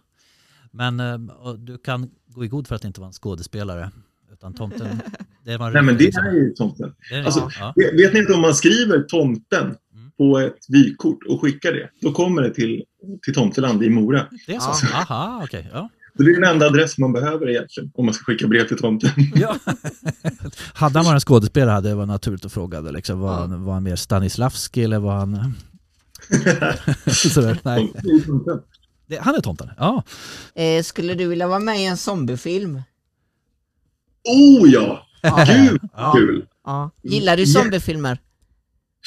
[0.72, 3.92] Men eh, och du kan gå i god för att det inte var en skådespelare.
[4.34, 4.88] Utan tomten,
[5.46, 6.94] det var Nej, men det liksom- är ju tomten.
[7.10, 7.74] det är alltså, ja.
[7.76, 10.12] Vet vet ni inte om man skriver tomten Mm.
[10.18, 12.84] på ett vykort och skickar det, då kommer det till,
[13.22, 14.26] till Tomteland i Mora.
[14.48, 14.86] Det är så?
[14.92, 14.98] Ja.
[14.98, 15.70] Aha, okej.
[15.74, 15.90] Ja.
[16.18, 18.78] Så det är den enda adress man behöver egentligen om man ska skicka brev till
[18.78, 19.10] tomten.
[19.36, 19.56] Ja.
[20.74, 22.82] hade han varit en skådespelare hade det varit naturligt att fråga.
[22.82, 23.40] det, Liksom, var, Ja.
[23.40, 25.54] han, var han mer Stanislavski eller var han...
[27.14, 27.94] Sådär, nej.
[29.08, 29.70] Det, han är tomten?
[29.78, 30.04] Ja.
[30.56, 32.82] Eh, skulle du vilja vara med i en zombiefilm?
[34.28, 35.08] Oh ja!
[35.24, 35.46] Ja.
[35.48, 36.14] Gud Ja.
[36.16, 36.46] kul!
[36.66, 36.92] ja.
[37.04, 38.18] Gillar du zombiefilmer?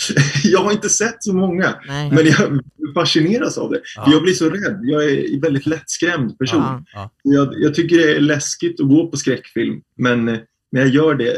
[0.44, 2.10] Jag har inte sett så många, Nej.
[2.10, 2.60] men jag
[2.94, 3.80] fascineras av det.
[3.96, 4.04] Ja.
[4.04, 4.80] För Jag blir så rädd.
[4.82, 6.60] Jag är en väldigt lättskrämd person.
[6.62, 6.84] Ja.
[6.92, 7.10] Ja.
[7.22, 10.40] Jag, jag tycker det är läskigt att gå på skräckfilm, men, men
[10.72, 11.36] jag gör det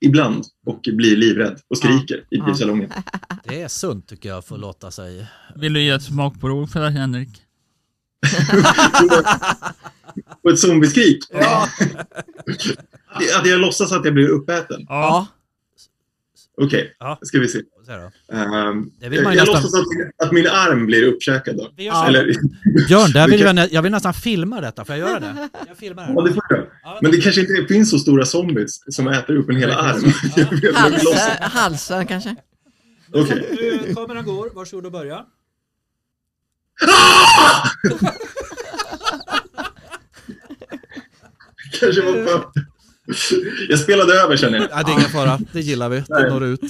[0.00, 2.90] ibland och blir livrädd och skriker i biosalongen.
[3.44, 5.26] Det är sunt tycker jag att få låta sig...
[5.56, 7.28] Vill du ge ett smakprov för det, Henrik?
[10.42, 11.18] Och ett zombieskrik.
[11.30, 11.68] Ja.
[13.36, 14.86] Att jag låtsas att jag blir uppäten.
[14.88, 15.26] Ja.
[16.62, 17.18] Okej, Ja.
[17.22, 17.58] ska vi se.
[17.88, 18.10] Här då.
[19.00, 21.70] Det vill man jag nästan- låtsas att, min- att min arm blir uppkäkad då.
[21.76, 22.08] Vi gör.
[22.08, 22.24] Eller,
[22.88, 24.84] Björn, där vill jag, jag vill nästan filma detta.
[24.84, 25.48] Får jag göra det?
[25.68, 26.34] Jag filmar ja, det det.
[26.34, 26.68] får.
[26.82, 30.12] Ja, Men det kanske inte finns så stora zombies som äter upp en hel arm.
[31.40, 32.36] Halsen kanske?
[33.14, 33.80] Okej.
[33.86, 35.24] Nu kameran går, varsågod och börja.
[41.80, 42.44] Kanske var för...
[43.68, 44.68] Jag spelade över känner jag.
[44.70, 46.00] Ja, det är ingen fara, det gillar vi.
[46.08, 46.60] Det når ut.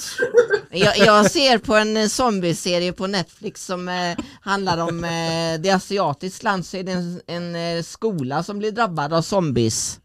[0.70, 5.70] Jag, jag ser på en eh, zombieserie på Netflix som eh, handlar om eh, det
[5.70, 10.00] asiatiskt land så är det en, en eh, skola som blir drabbad av zombies.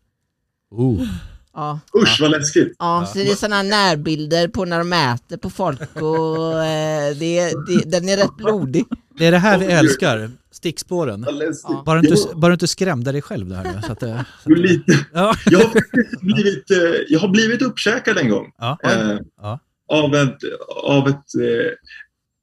[0.71, 1.07] Oh.
[1.55, 2.75] Ja, Usch vad läskigt.
[2.79, 7.53] ja så det är sådana närbilder på när de äter på folk och eh, det,
[7.67, 8.85] det, den är rätt blodig.
[9.17, 11.25] Det är det här vi älskar, stickspåren.
[11.63, 11.83] Ja.
[11.85, 13.81] Bara du inte, bara du inte skrämde dig själv det här nu.
[13.81, 13.99] Så att
[14.43, 15.05] så lite...
[15.13, 15.35] ja.
[15.45, 16.77] Jag har blivit, eh,
[17.09, 18.51] jag har blivit uppkäkad en gång.
[18.57, 18.77] Ja.
[18.83, 19.59] Eh, Ja.
[19.87, 20.37] Av ett,
[20.83, 21.71] av ett eh,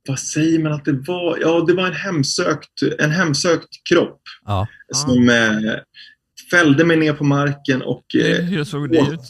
[0.08, 1.38] vad säger man att det var?
[1.40, 4.66] Ja, det var en hemsökt, en hemsökt kropp Ja.
[4.92, 5.72] som eh,
[6.50, 9.20] fällde mig ner på marken och eh, Hur såg det åt, ut?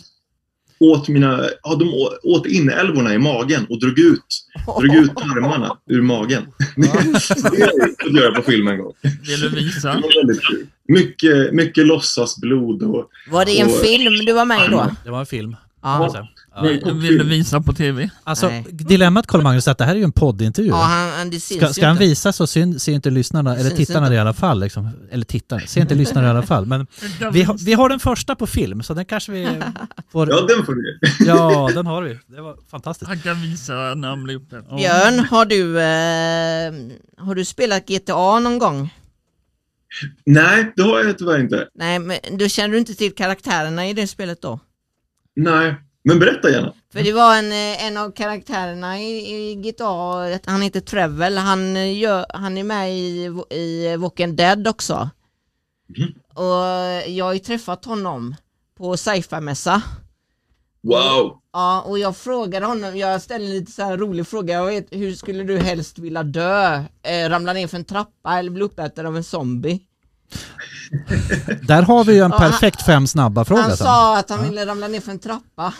[0.80, 4.46] åt mina, ja, de å- åt inälvorna i magen och drog ut,
[4.80, 6.42] drog ut armarna ur magen.
[6.76, 8.92] det har jag på film en gång.
[9.02, 9.88] Vill du Det visa?
[9.94, 10.66] var väldigt kul.
[10.88, 14.90] Mycket, mycket låtsasblod och Var det en Och- film du var med i då?
[15.04, 15.56] Det var en film.
[15.82, 16.28] Ja,
[16.62, 16.92] Ja.
[16.92, 18.10] Vill du visa på tv?
[18.24, 18.64] Alltså, Nej.
[18.70, 20.68] dilemmat Carl Magnus är att det här är ju en poddintervju.
[20.70, 22.04] ja han, han, det syns Ska, ju ska han inte.
[22.04, 24.10] visa så syn, ser inte lyssnarna, eller Syns tittarna inte.
[24.10, 24.60] det i alla fall.
[24.60, 24.88] Liksom.
[25.10, 26.66] Eller tittarna, ser inte lyssnarna i alla fall.
[26.66, 26.86] Men
[27.32, 29.44] vi, har- vi har den första på film, så den kanske vi
[30.12, 30.28] får...
[30.30, 30.98] ja, den får du.
[31.26, 32.18] Ja, den har vi.
[32.26, 33.08] Det var fantastiskt.
[33.08, 34.62] Han kan visa när han blir uppe.
[34.70, 34.76] Ja.
[34.76, 38.94] Björn, har du, eh, har du spelat GTA någon gång?
[40.26, 41.68] Nej, det har jag tyvärr inte.
[41.74, 44.60] Nej, men då känner du inte till karaktärerna i det spelet då?
[45.36, 46.74] Nej, men berätta gärna.
[46.92, 51.76] För det var en, eh, en av karaktärerna i, i GTA, han heter Trevel, han,
[51.76, 55.10] eh, gör, han är med i, i Walking Dead också.
[55.98, 56.14] Mhm.
[56.34, 58.34] Och jag har ju träffat honom
[58.78, 59.82] på sci-fi-mässa.
[60.82, 61.38] Wow!
[61.52, 64.86] Ja, och jag frågade honom, jag ställde en lite så här rolig fråga, jag vet,
[64.90, 66.84] hur skulle du helst vilja dö?
[67.02, 69.80] Eh, ramla ner för en trappa eller bli uppäten av en zombie?
[71.62, 73.86] Där har vi ju en perfekt fem snabba fråga Han sen.
[73.86, 75.72] sa att han ville ramla ner för en trappa.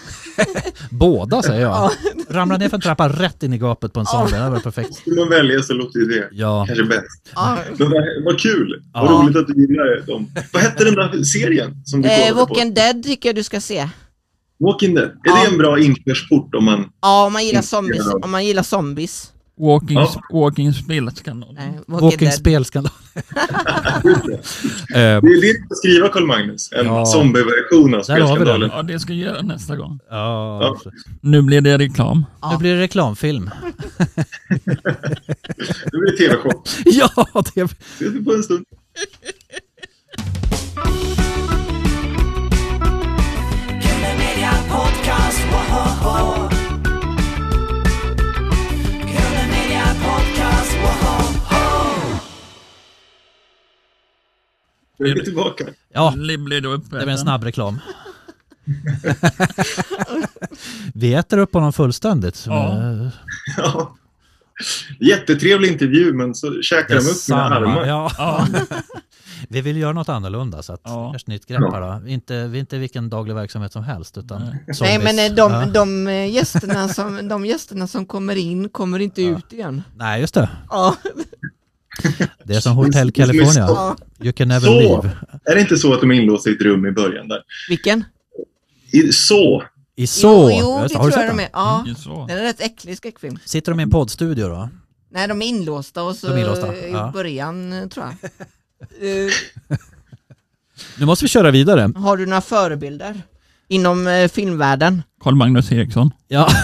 [0.90, 1.90] Båda säger jag.
[2.28, 4.94] Ramla ner för en trappa rätt in i gapet på en zombie, det var perfekt.
[4.94, 7.06] Skulle man välja så låter ju det Ja, kanske bäst.
[7.34, 7.58] Ja.
[7.78, 8.82] Men vad, vad kul!
[8.92, 9.10] Vad Ja.
[9.10, 10.30] roligt att du gillar dem.
[10.52, 12.38] Vad hette den där serien som du Eh, kollade på?
[12.54, 13.88] Walking Dead tycker jag du ska se.
[14.64, 15.08] Walking Dead.
[15.08, 15.42] Är Ja.
[15.44, 16.84] det en bra inkörsport om man...
[17.02, 18.06] Ja, om man gillar zombies.
[18.22, 19.32] Om man gillar zombies.
[19.60, 20.22] Walking, Ja.
[20.32, 21.54] walking spelkanal.
[21.54, 22.92] Nej, Walking, spelskandal.
[24.92, 26.72] Det är det du ska skriva Carl Magnus.
[26.72, 27.06] En Ja.
[27.06, 28.70] zombieversion av spelskandalen.
[28.74, 29.98] Ja, det ska jag göra nästa gång.
[30.10, 30.76] ja,
[31.20, 32.26] Nu blir det reklam.
[32.52, 33.50] nu blir det reklamfilm.
[35.92, 36.62] Det blir tv-show.
[36.84, 37.60] Ja, det
[37.98, 38.64] Det är på en stund.
[55.00, 55.64] Nu är vi tillbaka.
[55.94, 57.78] Ja, Blir det blir en snabb reklam.
[60.94, 62.44] Vi äter upp honom fullständigt.
[62.46, 62.82] Ja.
[63.56, 63.96] Ja.
[65.00, 67.86] Jättetrevlig intervju, men så käkar de upp mina armar.
[67.86, 68.10] Ja.
[68.18, 68.46] Ja.
[69.48, 71.10] Vi vill göra något annorlunda så att Ja.
[71.14, 71.18] ja.
[71.26, 72.08] nytt grepp här då.
[72.08, 74.98] Inte, inte vilken daglig verksamhet som helst utan Nej.
[74.98, 79.38] Men eh, de, de, eh, gästerna som, de gästerna som kommer in kommer inte Ja.
[79.38, 79.82] ut igen.
[79.96, 80.96] Nej just det, Ja,
[82.44, 83.96] det är som Hotel California.
[84.22, 84.80] You can never Så.
[84.80, 85.10] leave.
[85.44, 87.38] Är det inte så att de är inlåsta i ett rum i början där?
[87.68, 88.04] Vilken?
[88.92, 89.62] I, så.
[89.96, 90.50] I så!
[90.52, 91.40] Jo, jo det tror jag de den?
[91.40, 91.48] är.
[91.52, 91.82] Ja.
[91.86, 92.26] Det är så.
[92.28, 93.38] Den är rätt äcklig skräckfilm.
[93.44, 94.68] Sitter de i en poddstudio då?
[95.12, 97.10] Nej, de är inlåsta och så De är inlåsta, i ja.
[97.14, 98.30] början tror jag.
[100.98, 101.92] Nu måste vi köra vidare.
[101.96, 103.22] har du några förebilder
[103.68, 105.02] inom eh, filmvärlden?
[105.22, 106.10] Carl Magnus Eriksson.
[106.28, 106.48] Ja,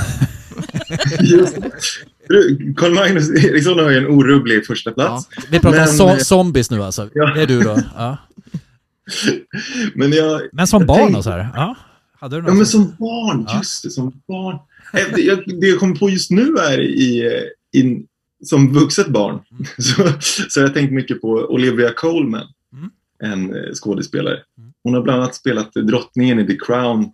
[2.76, 5.28] Carl Magnus Eriksson har ju en orubblig första plats.
[5.50, 7.10] vi pratar Men, so- zombies nu alltså.
[7.14, 7.34] Ja.
[7.34, 7.78] Det är du då.
[7.96, 8.16] Ja.
[9.94, 10.40] Men jag...
[10.52, 11.48] Men som jag barn tänkte- och så här.
[11.54, 11.76] Ja.
[12.20, 13.44] Hade du Ja, men som- barn.
[13.48, 13.56] Ja.
[13.58, 14.54] Just det, som barn.
[14.92, 18.06] Eh, det jag, kommer på just nu är i, eh, in,
[18.44, 19.40] som vuxet barn.
[19.50, 19.64] Mm.
[19.78, 20.12] Så,
[20.48, 22.90] så jag tänkt mycket på Olivia Colman, Mm.
[23.32, 24.34] en eh, skådespelare.
[24.58, 24.72] Mm.
[24.82, 27.12] Hon har bland annat spelat drottningen i The Crown.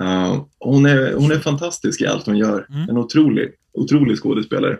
[0.00, 2.66] Uh, hon, är, hon är fantastisk i allt hon gör.
[2.70, 2.88] Mm.
[2.88, 4.78] En otrolig, otrolig skådespelare.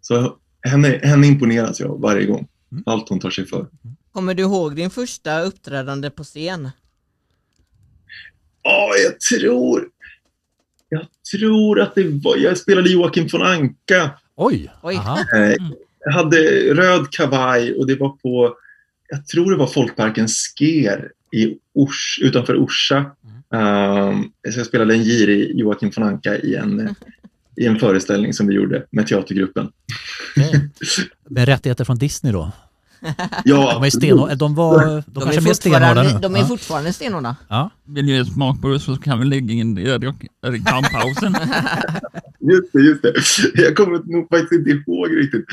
[0.00, 2.48] Så henne, henne imponeras jag varje gång.
[2.72, 2.84] Mm.
[2.86, 3.66] Allt hon tar sig för.
[4.12, 6.70] Kommer du ihåg din första uppträdande på scen?
[8.62, 9.88] Ja, jag tror...
[10.88, 12.36] Jag tror att det var...
[12.36, 14.10] Jag spelade Joakim von Anka.
[14.34, 14.72] Oj!
[14.82, 14.94] Oj.
[14.94, 15.54] Eh,
[15.98, 16.38] Jag hade
[16.74, 18.56] röd kavaj och det var på...
[19.08, 23.16] Jag tror det var Folkparken Sker i Ors, utanför Orsa.
[23.50, 26.94] Um, så jag spelade en girig Joakim von Anka i en,
[27.56, 29.68] i en föreställning som vi gjorde med teatergruppen.
[30.36, 30.68] Okej.
[31.30, 32.52] Med rättigheter från Disney då?
[33.44, 34.34] Ja, De, är stenhårda.
[34.34, 36.20] de var de De kanske är, mer stenhårda fortfarande, nu.
[36.20, 36.46] de är ja.
[36.46, 37.36] fortfarande stenhårda.
[37.48, 37.70] Ja.
[37.84, 41.32] Vill du ge smak på det så kan vi lägga in det i rek- reklampausen.
[42.40, 43.12] just det, just det.
[43.62, 45.44] Jag kommer nog faktiskt inte ihåg riktigt.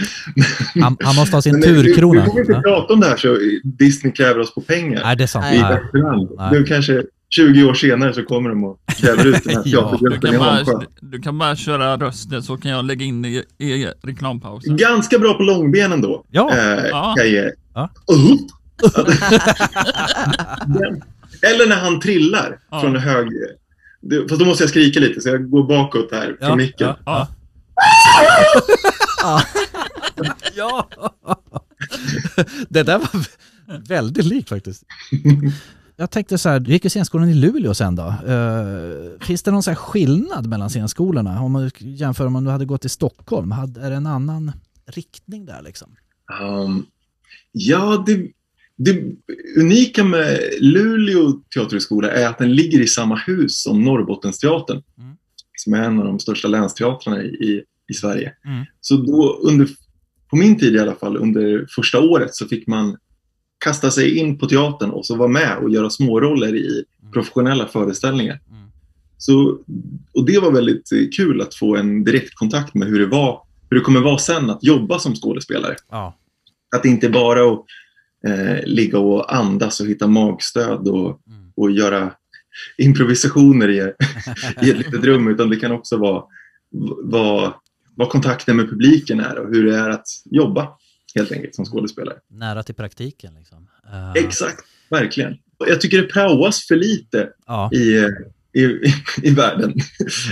[0.83, 2.23] Han, han måste ha sin turkrona.
[2.25, 2.61] vi får inte Ja.
[2.61, 5.01] prata om det här så Disney kräver oss på pengar.
[5.03, 5.45] Nej, det är sant.
[5.53, 5.79] i Nej.
[6.37, 6.49] Nej.
[6.51, 7.03] Nu kanske
[7.35, 10.63] 20 år senare så kommer de och kräver ut den här Ja, Du kan, bara,
[11.01, 14.77] du kan bara köra rösten så kan jag lägga in i, i reklampausen.
[14.77, 16.25] Ganska bra på långbenen då.
[16.31, 16.51] Ja.
[16.57, 17.13] Eh, Ja.
[17.17, 17.49] kan jag ge.
[17.73, 17.89] Ja.
[18.13, 18.35] Uh.
[21.41, 22.81] Eller när han trillar Ja.
[22.81, 23.27] från hög...
[24.01, 26.93] Det- Fast då måste jag skrika lite så jag går bakåt här från Ja, micken.
[27.05, 27.27] ja,
[29.23, 29.41] Ja.
[30.55, 30.89] ja.
[32.69, 33.25] det där var
[33.87, 34.83] väldigt likt faktiskt.
[35.95, 38.03] Jag tänkte så här, du gick ju scenskolan i Luleå sen då.
[38.27, 41.41] Eh, finns det någon så skillnad mellan scenskolorna?
[41.41, 44.51] Om man jämför om du hade gått i Stockholm, hade, är det en annan
[44.85, 45.95] riktning där liksom?
[46.41, 46.85] Um,
[47.51, 48.31] ja, det,
[48.77, 49.03] det
[49.57, 54.83] unika med Luleå teaterhögskola är att den ligger i samma hus som Norrbottensteatern.
[54.97, 55.15] Mm.
[55.57, 58.33] Som är en av de största länsteatrarna i, i, i Sverige.
[58.45, 58.65] Mm.
[58.81, 59.69] Så då under,
[60.29, 62.97] på min tid i alla fall, under första året så fick man
[63.63, 68.39] kasta sig in på teatern och så vara med och göra småroller i professionella föreställningar.
[68.49, 68.63] Mm.
[69.17, 69.59] Så,
[70.13, 73.83] och det var väldigt kul att få en direktkontakt med hur det var, hur det
[73.83, 75.75] kommer vara sen att jobba som skådespelare.
[75.89, 76.17] Ja.
[76.75, 77.65] Att det inte bara att
[78.27, 81.51] eh, ligga och andas och hitta magstöd och, Mm.
[81.55, 82.11] och göra
[82.77, 83.77] improvisationer i,
[84.65, 86.23] i ett litet rum, utan det kan också vara
[87.03, 87.53] vad,
[87.95, 90.67] vad kontakten med publiken är och hur det är att jobba
[91.15, 92.15] helt enkelt som skådespelare.
[92.29, 93.67] Nära till praktiken liksom.
[93.91, 95.37] Eh, Exakt, verkligen.
[95.67, 97.69] Jag tycker det praoas för lite Ja.
[97.73, 98.07] i,
[98.59, 99.73] i, i, världen.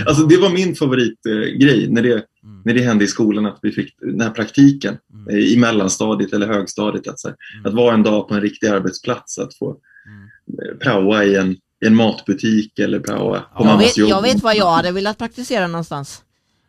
[0.06, 2.62] Alltså det var min favoritgrej när det, Mm.
[2.64, 5.28] när det hände i skolan att vi fick den här praktiken Mm.
[5.28, 7.08] eh, i mellanstadiet eller högstadiet.
[7.08, 7.66] Att, här, Mm.
[7.66, 10.28] att vara en dag på en riktig arbetsplats, att få Mm.
[10.72, 13.50] eh, praoa i en, i en matbutik eller praoa på Ja.
[13.58, 14.10] Jag mammas vet, jobb.
[14.10, 16.22] jag vet vad jag hade velat praktisera någonstans.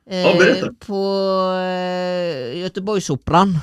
[0.10, 0.70] Eh, Ja.
[0.80, 0.96] På
[1.60, 3.58] eh, Göteborgsoperan.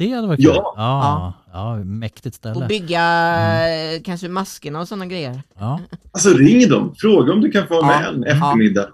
[0.00, 0.46] Det hade varit kul.
[0.54, 0.72] Ja.
[0.76, 1.34] Ja.
[1.52, 2.66] ja, mäktigt Och ställe.
[2.66, 3.96] bygga Mm.
[3.96, 5.42] eh, kanske maskerna och sådana grejer.
[5.58, 5.80] Ja.
[6.12, 7.98] Alltså ring dem, fråga om du kan få vara Ja.
[8.00, 8.28] med en Ja.
[8.34, 8.88] eftermiddag.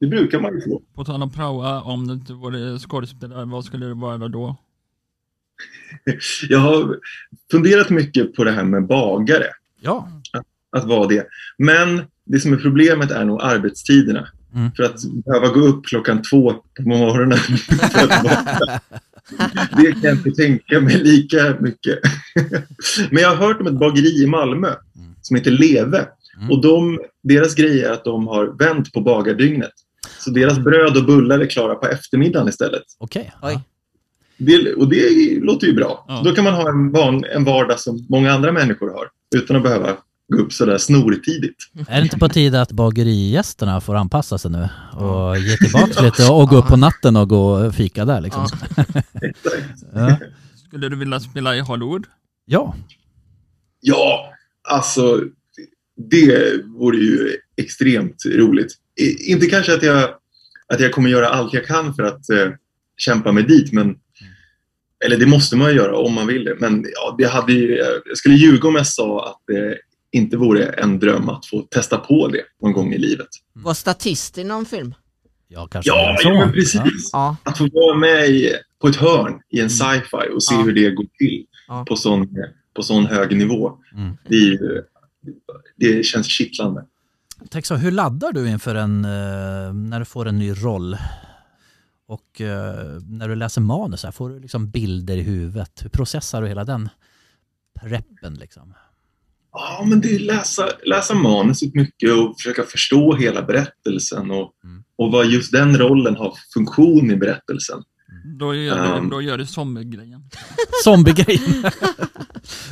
[0.00, 0.82] Det brukar man ju få.
[0.94, 4.56] På tal om praoa, om du inte vore skådespelare, vad skulle det vara då?
[6.48, 6.96] Jag har
[7.50, 9.46] funderat mycket på det här med bagare.
[9.80, 10.08] ja.
[10.76, 11.26] att vara det.
[11.58, 14.28] Men det som är problemet är nog arbetstiderna.
[14.54, 14.72] Mm.
[14.72, 17.38] För att behöva gå upp klockan två på morgonen.
[17.92, 18.82] för att
[19.76, 21.98] det kan jag inte tänka mig lika mycket.
[23.10, 24.74] Men jag har hört om ett bageri i Malmö
[25.22, 26.08] som heter Leve.
[26.36, 26.50] Mm.
[26.50, 29.72] Och de, deras grej är att de har vänt på bagardygnet.
[30.18, 32.82] Så deras bröd och bullar är klara på eftermiddagen istället.
[32.98, 33.32] Okej.
[33.42, 33.62] Ja.
[34.36, 36.04] Det, och det låter ju bra.
[36.08, 36.22] Ja.
[36.24, 39.08] Då kan man ha en, van, en vardag som många andra människor har.
[39.36, 39.96] Utan att behöva
[40.30, 41.56] gå upp sådär snortidigt.
[41.88, 46.28] Är det inte på tide att bagerigästerna får anpassa sig nu och ge tillbaka lite
[46.28, 48.46] och gå upp på natten och gå och fika där liksom?
[49.94, 50.18] Ja.
[50.66, 52.06] Skulle du vilja spela i Hollywood?
[52.46, 52.74] ja.
[53.82, 54.32] Ja,
[54.68, 55.24] alltså
[56.10, 58.72] det vore ju extremt roligt.
[59.00, 60.10] I, inte kanske att jag,
[60.72, 62.48] att jag kommer göra allt jag kan för att eh,
[62.96, 63.96] kämpa mig dit, men
[65.04, 66.56] eller det måste man ju göra om man vill det.
[66.58, 69.78] Men ja, det hade ju, jag skulle ljuga om jag sa att det
[70.12, 73.28] inte vore en dröm att få testa på det någon gång i livet.
[73.52, 74.94] Var statist i någon film?
[75.48, 76.28] Ja, kanske Ja, så.
[76.28, 77.10] ja men precis.
[77.12, 77.36] Ja.
[77.42, 80.62] Att få vara med i, på ett hörn i en sci-fi och se Ja.
[80.62, 81.84] hur det går till Ja.
[81.88, 82.28] på, sån,
[82.76, 83.78] på sån hög nivå.
[83.94, 84.16] Mm.
[84.28, 84.82] Det, är ju-
[85.76, 86.84] det känns kittlande.
[87.62, 90.96] Så, hur laddar du inför en, eh, när du får en ny roll?
[92.06, 95.80] Och eh, när du läser manus, här, får du liksom bilder i huvudet?
[95.84, 96.88] Hur processar du hela den
[97.80, 98.34] preppen?
[98.34, 98.74] Liksom?
[99.52, 104.82] Ja, men det är läsa, läsa manuset mycket och försöka förstå hela berättelsen och, Mm.
[104.96, 107.82] och vad just den rollen har för funktion i berättelsen.
[108.38, 109.04] Då gör, Um.
[109.04, 110.20] du, då gör du zombiegrejen.
[110.84, 111.64] Zombiegrejen!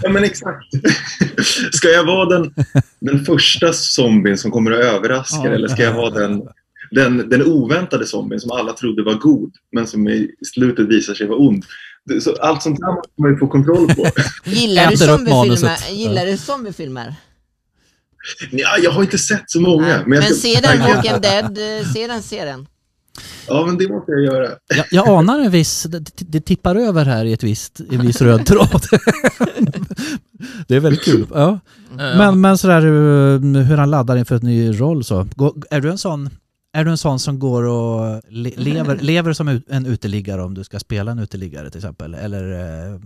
[0.02, 0.66] Ja, men exakt.
[1.72, 2.54] Ska jag vara den,
[3.00, 5.50] den första zombien som kommer att överraska Ja.
[5.50, 6.42] eller ska jag vara den,
[6.90, 11.26] den, den oväntade zombien som alla trodde var god men som i slutet visar sig
[11.26, 11.64] vara ond?
[12.20, 14.06] Så allt sånt här måste man ju få kontroll på.
[14.50, 15.90] Gillar du zombiefilmer?
[15.90, 17.14] Gillar du zombiefilmer?
[18.50, 19.86] ja, jag har inte sett så många.
[19.86, 19.96] Nej.
[19.98, 22.66] jag Men ska- se den Walking Dead, eh, se den serien.
[23.46, 24.48] Ja, men det måste jag göra.
[24.76, 28.20] Jag, jag anar en viss, det, det tippar över här i ett visst, en viss
[28.22, 28.82] röd tråd.
[30.68, 31.26] det är väldigt kul.
[31.34, 31.60] Ja.
[31.96, 35.26] Men, men sådär eh, hur han laddar inför ett ny roll så.
[35.70, 36.30] Är du en sån,
[36.72, 40.64] är du en sån som går och le, lever, lever som en uteliggare om du
[40.64, 42.14] ska spela en uteliggare till exempel?
[42.14, 43.00] Eller eh,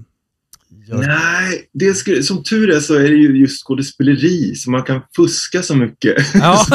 [0.89, 5.01] Nej, det skulle, som tur är så är det ju just skådespeleri så man kan
[5.17, 6.35] fuska så mycket.
[6.35, 6.67] Ja.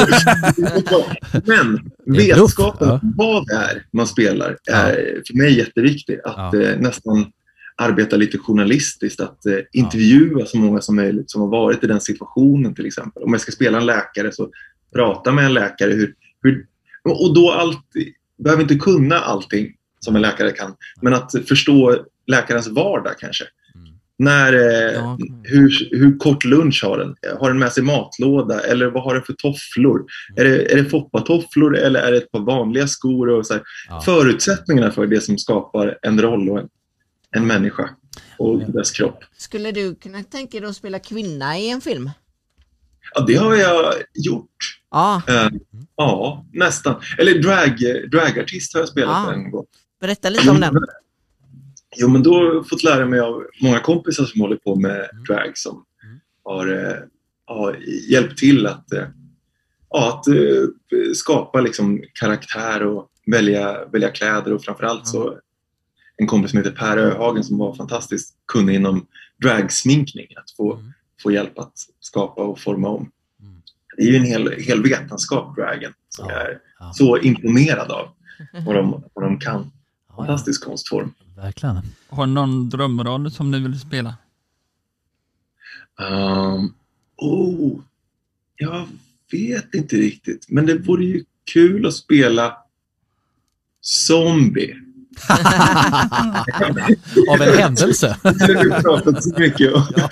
[1.44, 3.00] Men vetskapen ja.
[3.02, 6.18] om vad det är man spelar är för mig jätteviktig.
[6.24, 6.62] Att Ja.
[6.62, 7.32] eh, nästan
[7.76, 12.00] arbeta lite journalistiskt, att eh, intervjua så många som möjligt som har varit i den
[12.00, 13.22] situationen till exempel.
[13.22, 14.50] Om jag ska spela en läkare så
[14.92, 15.92] prata med en läkare.
[15.92, 16.66] Hur, hur,
[17.12, 18.12] och då alltid,
[18.44, 23.44] behöver inte kunna allting som en läkare kan, men att förstå läkarens vardag kanske.
[23.74, 23.88] Mm.
[24.18, 25.18] När, eh, Ja.
[25.42, 27.16] hur, hur kort lunch har den?
[27.38, 28.60] Har den med sig matlåda?
[28.60, 30.04] Eller vad har den för tofflor?
[30.36, 33.28] Är det, är det foppatofflor eller är det ett par vanliga skor?
[33.28, 33.62] Och så här.
[33.88, 34.00] Ja.
[34.00, 36.68] Förutsättningarna för det som skapar en roll och en,
[37.30, 37.90] en människa
[38.38, 39.24] och dess kropp.
[39.36, 42.10] Skulle du kunna tänka dig att spela kvinna i en film?
[43.14, 44.80] Ja, det har jag gjort.
[44.90, 45.48] Ja, Eh,
[45.96, 46.94] ja, nästan.
[47.18, 47.78] Eller drag,
[48.10, 49.32] dragartist har jag spelat Ah.
[49.32, 49.66] en gång.
[50.00, 50.74] berätta lite om den.
[51.96, 55.08] Jo, men då har jag fått lära mig av många kompisar som håller på med
[55.28, 56.20] drag som Mm.
[56.44, 56.96] har, eh,
[57.46, 57.76] har
[58.10, 59.04] hjälpt till att, eh,
[59.90, 60.34] ja, att eh,
[61.14, 65.38] skapa liksom karaktär och välja, välja kläder och framförallt så
[66.16, 69.06] en kompis som heter Per Öhagen som var fantastiskt kunnig inom
[69.42, 70.26] dragsminkning.
[70.36, 70.92] Att få, Mm.
[71.22, 73.10] Få hjälp att skapa och forma om.
[73.40, 73.62] Mm.
[73.96, 76.92] Det är ju en hel, hel vetenskap, dragen, som Ja, jag är ja.
[76.94, 78.08] så imponerad av.
[78.66, 79.70] Vad de, vad de kan.
[80.08, 81.14] Ja, ja, Fantastisk konstform.
[81.36, 81.80] verkligen.
[82.08, 84.14] Har du någon drömroll som du vill spela?
[86.00, 86.74] Um,
[87.16, 87.80] oh,
[88.56, 88.86] jag
[89.32, 90.46] vet inte riktigt.
[90.48, 92.56] Men det vore ju kul att spela
[93.80, 94.76] zombie.
[97.30, 98.16] Av en händelse.
[98.22, 99.82] Det har vi pratat så mycket om.
[99.96, 100.08] Ja.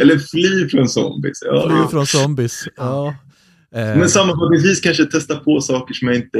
[0.00, 1.38] Eller fly från zombies.
[1.46, 2.64] Ja, Fly från zombies.
[2.76, 3.14] Ja.
[3.74, 6.38] Eh, Men sammanfattningsvis kanske testa på saker som jag inte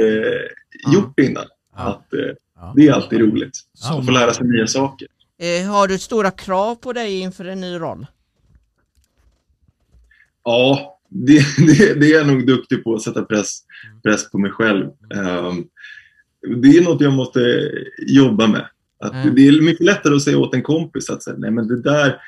[0.83, 0.93] Ja.
[0.93, 1.45] gjort innan.
[1.75, 1.81] Ja.
[1.83, 2.19] Att, eh,
[2.55, 2.73] Ja.
[2.75, 3.59] det är alltid roligt.
[3.83, 3.99] Ja.
[3.99, 5.07] Att få lära sig nya saker.
[5.41, 8.07] Eh, har du stora krav på dig inför en ny roll?
[10.43, 13.59] Ja, det, det, det är jag nog duktig på att sätta press,
[14.03, 14.85] press på mig själv.
[15.15, 15.63] Ehm,
[16.47, 17.71] det är något jag måste
[18.07, 18.67] jobba med.
[18.99, 19.35] Att Mm.
[19.35, 22.21] Det är mycket lättare att säga åt en kompis att säga, nej men det där,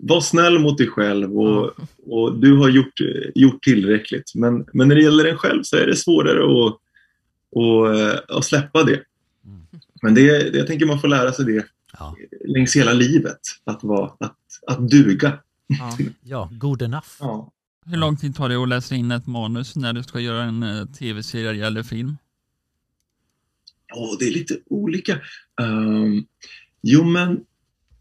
[0.00, 1.70] var snäll mot dig själv och,
[2.06, 3.00] och du har gjort,
[3.34, 4.32] gjort tillräckligt.
[4.34, 6.74] Men, men när det gäller en själv så är det svårare att,
[7.56, 9.00] att, att släppa det.
[9.44, 9.62] Mm.
[10.02, 11.66] Men det, det, jag tänker man får lära sig det
[11.98, 12.16] Ja.
[12.44, 15.38] längs hela livet, att, vara, att, att duga.
[15.66, 15.98] Ja.
[16.22, 17.06] ja, good enough.
[17.20, 17.50] Ja.
[17.86, 20.62] Hur lång tid tar det att läsa in ett manus när du ska göra en
[20.62, 22.16] eh, tv-serie eller film?
[23.94, 25.12] Åh, det är lite olika.
[25.60, 26.24] Ehm,
[26.82, 27.40] jo, men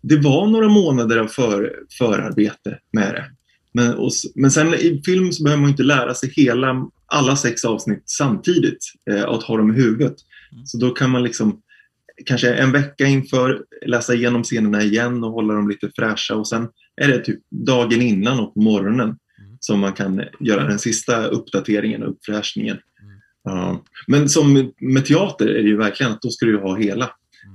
[0.01, 3.25] det var några månader av för, förarbete med det.
[3.71, 7.65] Men, och, men sen i film så behöver man inte lära sig hela, alla sex
[7.65, 10.15] avsnitt samtidigt, eh, att ha dem i huvudet.
[10.51, 10.65] Mm.
[10.65, 11.61] Så då kan man liksom
[12.25, 16.67] kanske en vecka inför läsa igenom scenerna igen och hålla dem lite fräscha och sen
[17.01, 19.57] är det typ dagen innan och på morgonen Mm.
[19.59, 22.77] som man kan göra den sista uppdateringen och uppfräschningen.
[23.49, 23.77] Mm.
[24.07, 27.09] Men som med teater är det ju verkligen att då ska du ha hela,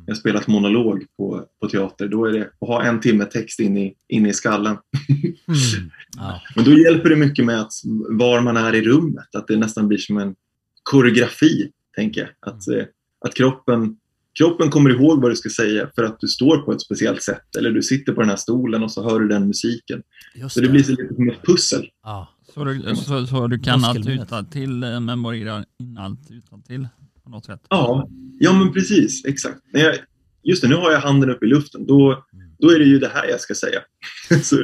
[0.06, 3.60] jag har spelat monolog på, på teater, då är det att ha en timme text
[3.60, 4.76] in i, in i skallen.
[5.08, 5.90] Mm.
[6.16, 6.40] Ja.
[6.56, 7.72] Men då hjälper det mycket med att
[8.08, 10.34] var man är i rummet, att det nästan blir som en
[10.82, 12.30] koreografi, tänker jag.
[12.40, 12.84] Att, eh,
[13.26, 13.96] att kroppen,
[14.38, 17.56] kroppen kommer ihåg vad du ska säga för att du står på ett speciellt sätt
[17.56, 20.02] eller du sitter på den här stolen och så hör du den musiken.
[20.34, 21.88] Just Så det blir så lite som ett pussel.
[22.02, 22.28] Ja.
[22.54, 26.88] Så du, så, så du kan allt utan till eh, memorera in allt utan till
[27.24, 27.60] på något sätt?
[27.68, 29.24] Ja, ja men precis.
[29.24, 29.58] Exakt.
[29.72, 29.96] När jag,
[30.42, 31.86] just det, nu har jag handen upp i luften.
[31.86, 32.24] Då,
[32.58, 33.80] då är det ju det här jag ska säga.
[34.42, 34.56] så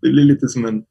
[0.00, 0.84] det blir lite som en...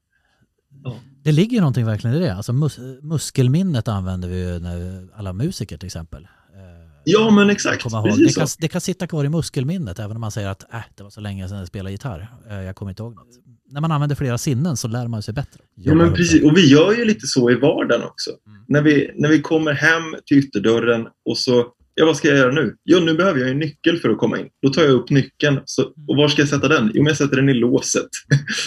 [1.23, 2.35] Det ligger ju någonting verkligen i det.
[2.35, 6.23] Alltså mus muskelminnet använder vi ju när alla musiker till exempel.
[6.23, 7.83] Eh, Ja, men exakt.
[7.83, 8.57] Det, kan, så.
[8.59, 11.21] det kan sitta kvar i muskelminnet även om man säger att äh, det var så
[11.21, 12.27] länge sedan jag spelade gitarr.
[12.49, 13.27] Eh, jag kommer inte ihåg något.
[13.71, 15.59] När man använder flera sinnen så lär man sig bättre.
[15.75, 16.43] Ja, men precis.
[16.43, 18.29] Och vi gör ju lite så i vardagen också.
[18.47, 18.59] Mm.
[18.67, 22.51] När, vi, när vi kommer hem till ytterdörren och så, ja vad ska jag göra
[22.51, 22.75] nu?
[22.85, 24.47] Jo, nu behöver jag en nyckel för att komma in.
[24.61, 25.59] Då tar jag upp nyckeln.
[25.65, 26.91] Så, och var ska jag sätta den?
[26.93, 28.07] Jo, men jag sätter den i låset.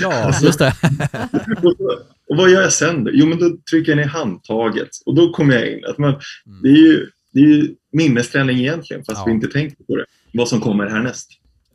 [0.01, 0.67] Ja, just det.
[1.63, 1.99] och, så,
[2.31, 3.11] och vad gör jag sen då?
[3.15, 5.85] Jo, men då trycker jag ner handtaget och då kommer jag in.
[5.85, 6.63] Att man, Mm.
[6.63, 9.25] det, är ju, det är ju minnesträning egentligen, fast Ja.
[9.27, 10.05] vi inte tänker på det.
[10.35, 11.29] Vad som kommer härnäst.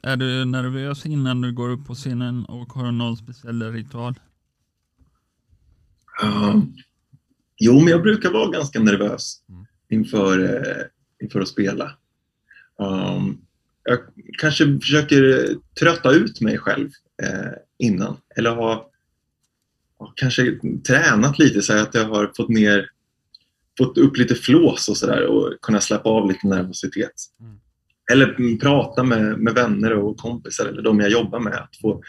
[0.08, 4.20] Är du nervös innan du går upp på scenen och har någon speciell ritual?
[6.22, 6.62] Ja.
[7.60, 9.66] Jo, men jag brukar vara ganska nervös Mm.
[9.90, 10.86] inför, eh,
[11.24, 11.92] inför att spela.
[12.80, 13.42] Um,
[13.84, 14.00] jag
[14.40, 15.50] kanske försöker
[15.80, 16.90] trötta ut mig själv
[17.24, 18.18] eh, innan.
[18.36, 18.90] Eller ha,
[19.98, 22.90] ha kanske tränat lite så att jag har fått ner
[23.78, 27.14] fått upp lite flås och sådär och kunna släppa av lite nervositet.
[27.40, 27.60] Mm.
[28.12, 31.54] Eller prata med, med vänner och kompisar eller de jag jobbar med.
[31.54, 32.02] Att få,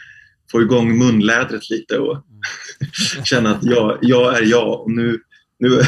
[0.51, 2.17] få igång munlädret lite och
[3.23, 5.19] känna att jag, jag är jag och nu,
[5.59, 5.69] nu,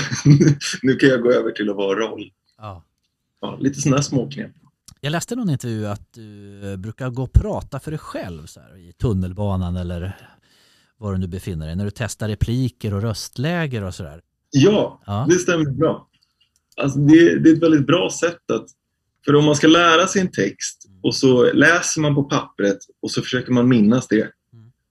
[0.81, 2.31] nu kan jag gå över till att vara roll.
[2.57, 2.85] Ja.
[3.41, 4.51] Ja, lite sådana småknep.
[5.01, 8.59] Jag läste någon intervju att du eh, brukar gå och prata för dig själv så
[8.59, 10.17] här, i tunnelbanan eller
[10.97, 11.75] var du nu befinner dig.
[11.75, 14.21] När du testar repliker och röstläger och sådär.
[14.49, 15.25] Ja, Ja.
[15.29, 16.07] det stämmer bra.
[16.81, 18.65] Alltså det, det är ett väldigt bra sätt att...
[19.25, 23.11] För om man ska lära sig en text och så läser man på pappret och
[23.11, 24.31] så försöker man minnas det.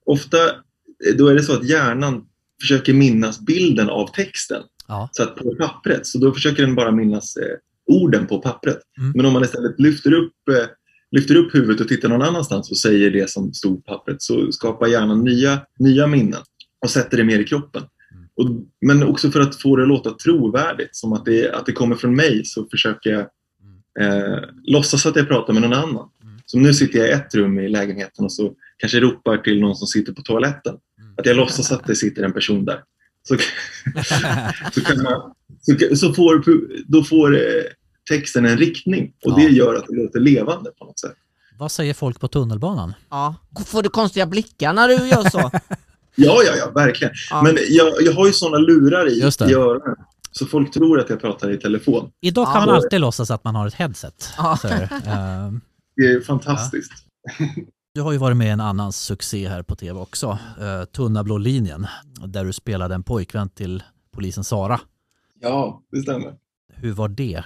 [0.06, 2.24] Ofta eh, då är det så att hjärnan
[2.60, 4.62] försöker minnas bilden av texten.
[4.88, 5.08] Ja.
[5.12, 7.56] Så att på pappret, så då försöker den bara minnas eh,
[7.86, 8.78] orden på pappret.
[8.98, 9.12] Mm.
[9.14, 10.66] Men om man istället lyfter upp, eh,
[11.10, 14.52] lyfter upp huvudet och tittar någon annanstans och säger det som stod på pappret så
[14.52, 16.40] skapar hjärnan nya, nya minnen
[16.84, 17.82] och sätter det mer i kroppen.
[18.12, 18.28] Mm.
[18.34, 21.72] Och, men också för att få det att låta trovärdigt, som att det, att det
[21.72, 23.26] kommer från mig så försöker jag
[24.00, 26.08] eh, låtsas att jag pratar med någon annan.
[26.22, 26.38] Mm.
[26.46, 29.76] Som nu sitter jag i ett rum i lägenheten och så kanske ropar till någon
[29.76, 30.76] som sitter på toaletten.
[31.00, 31.14] Mm.
[31.18, 32.82] Att jag låtsas att det sitter en person där.
[33.28, 33.36] Så,
[34.72, 36.44] så, kan man, så, så får,
[36.92, 37.40] då får eh,
[38.10, 39.36] texten en riktning och Ja.
[39.36, 41.14] det gör att det låter levande på något sätt.
[41.58, 42.94] Vad säger folk på tunnelbanan?
[43.10, 43.34] Ja.
[43.66, 45.50] Får du konstiga blickar när du gör så?
[46.14, 47.14] Ja, ja, ja, verkligen.
[47.30, 47.42] Ja.
[47.42, 49.18] Men jag, jag har ju sådana lurar i,
[49.50, 49.96] i öronen.
[50.30, 52.10] Så folk tror att jag pratar i telefon.
[52.20, 52.66] Idag kan Ja.
[52.66, 54.28] man alltid låtsas att man har ett headset.
[54.36, 54.56] Ja.
[54.56, 54.68] Så.
[55.06, 55.60] Ehm,
[55.96, 56.92] Det är fantastiskt.
[57.94, 61.24] Du har ju varit med i en annan succé här på tv också, eh, Tunna
[61.24, 61.86] blå linjen,
[62.26, 64.80] där du spelade en pojkvän till polisen Sara.
[65.40, 66.34] Ja, det stämmer.
[66.74, 67.44] Hur var det?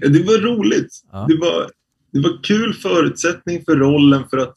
[0.00, 1.02] Ja, Det var roligt.
[1.12, 1.26] Ja.
[1.28, 1.70] Det, var,
[2.12, 4.54] det var kul förutsättning för rollen för att,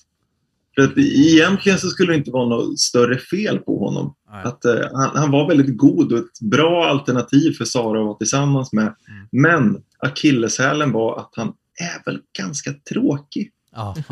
[0.75, 4.15] för att egentligen så skulle det inte vara något större fel på honom.
[4.31, 4.43] Nej.
[4.43, 8.17] Att, eh, han, han var väldigt god och ett bra alternativ för Sara att vara
[8.17, 8.83] tillsammans med.
[8.83, 9.27] Mm.
[9.31, 11.47] Men akilleshälen var att han
[11.79, 13.51] är väl ganska tråkig.
[13.75, 13.95] Ja.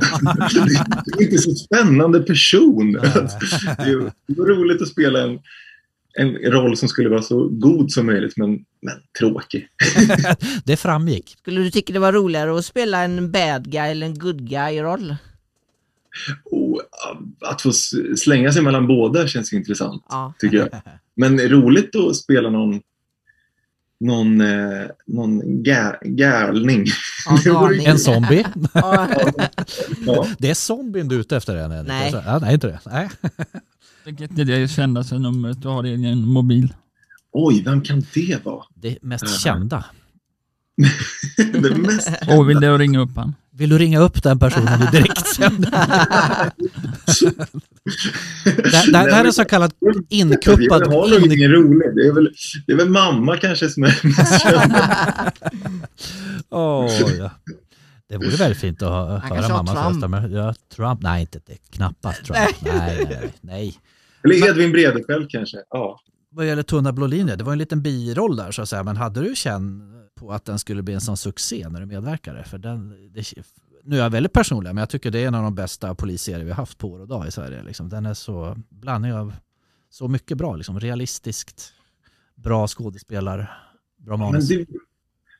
[1.06, 2.92] Det är inte så spännande person.
[4.28, 5.40] Det var roligt att spela en,
[6.20, 8.50] en roll som skulle vara så god som möjligt men,
[8.82, 9.68] men tråkig.
[10.66, 11.36] Det framgick.
[11.40, 15.16] Skulle du tycka det var roligare att spela en bad guy eller en good guy-roll?
[16.46, 16.82] Och
[17.42, 17.72] att få
[18.18, 20.34] slänga sig mellan båda känns intressant, Ja.
[20.40, 20.70] tycker jag.
[21.16, 22.82] Men roligt att spela någon,
[24.00, 25.64] någon, eh, någon
[26.04, 26.86] galning.
[27.46, 27.74] Ja.
[27.86, 28.46] En zombie.
[28.74, 29.08] Ja.
[30.06, 30.28] Ja.
[30.40, 31.58] Det är zombien du är ute efter?
[31.58, 31.88] Henrik.
[31.88, 32.14] Nej.
[32.14, 32.80] Alltså, nej, inte det.
[32.86, 33.10] Nej.
[34.06, 36.74] Vilket är det kändaste numret du har i din mobil?
[37.32, 38.64] Oj, vem kan det vara?
[38.76, 39.32] Det mest Mhm.
[39.34, 39.86] kända.
[41.54, 43.36] Det mest Och vill du ringa upp han?
[43.52, 45.72] Vill du ringa upp den personen du direkt sänder?
[48.46, 49.74] det, det, det här är så kallat
[50.10, 50.82] inkuppad...
[50.82, 51.96] Jag har nog In, ingen rolig.
[51.96, 52.30] Det är, väl,
[52.68, 54.76] det är väl mamma kanske som är mest känd.
[56.50, 57.32] Åh, ja.
[58.10, 60.04] Det vore väldigt fint att hö- höra mammas Trump.
[60.04, 60.10] röst.
[60.10, 61.02] Men, ja, Trump?
[61.02, 61.58] Nej, inte det.
[61.72, 62.40] Knappast Trump.
[62.62, 63.78] Nej, nej, nej.
[64.24, 65.58] Eller Edvin Bredefeld kanske.
[65.70, 66.00] Ja.
[66.32, 68.98] vad gäller Tunna blå linjer, det var en liten biroll där så att säga, men
[68.98, 69.84] hade du känt
[70.24, 72.44] på att den skulle bli en sån succé när du medverkade?
[72.44, 73.34] För den, det,
[73.84, 76.44] nu är jag väldigt personlig, men jag tycker det är en av de bästa polisserier
[76.46, 77.64] vi har haft på år och dag i Sverige.
[77.64, 77.90] Liksom.
[77.90, 79.34] Den är så blandning av
[79.90, 80.80] så mycket bra, liksom.
[80.80, 81.74] realistiskt,
[82.36, 83.48] bra skådespelare,
[83.98, 84.48] bra Men manus.
[84.48, 84.66] det,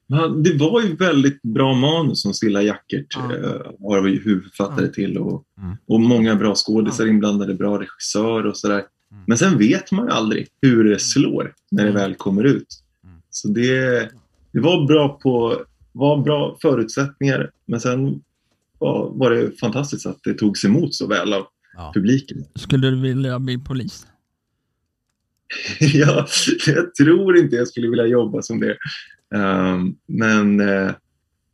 [0.08, 3.36] man, det var ju väldigt bra manus som Stilla Jackert Ja.
[3.36, 5.76] eh, var huvudförfattare till och, Mm.
[5.88, 8.84] och många bra skådisar inblandade, bra regissör och sådär.
[9.12, 9.24] Mm.
[9.28, 12.02] Men sen vet man ju aldrig hur det slår när det Mm.
[12.02, 12.84] väl kommer ut.
[13.04, 13.16] Mm.
[13.30, 14.10] Så det,
[14.54, 18.22] det var bra på var bra förutsättningar men sen
[18.78, 21.46] var, var det fantastiskt att det togs emot så väl av
[21.76, 21.92] Ja.
[21.94, 22.46] publiken.
[22.56, 24.06] Skulle du vilja bli polis?
[25.80, 26.28] ja,
[26.68, 28.78] jag tror inte jag skulle vilja jobba som det.
[29.36, 30.92] Um, men uh,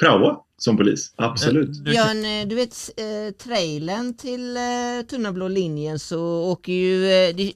[0.04, 1.86] praoa som polis, absolut.
[1.86, 6.22] Du, Björn, eh, du vet eh, trailern till eh, Tunna blå linjen så
[6.52, 7.54] åker ju eh, de,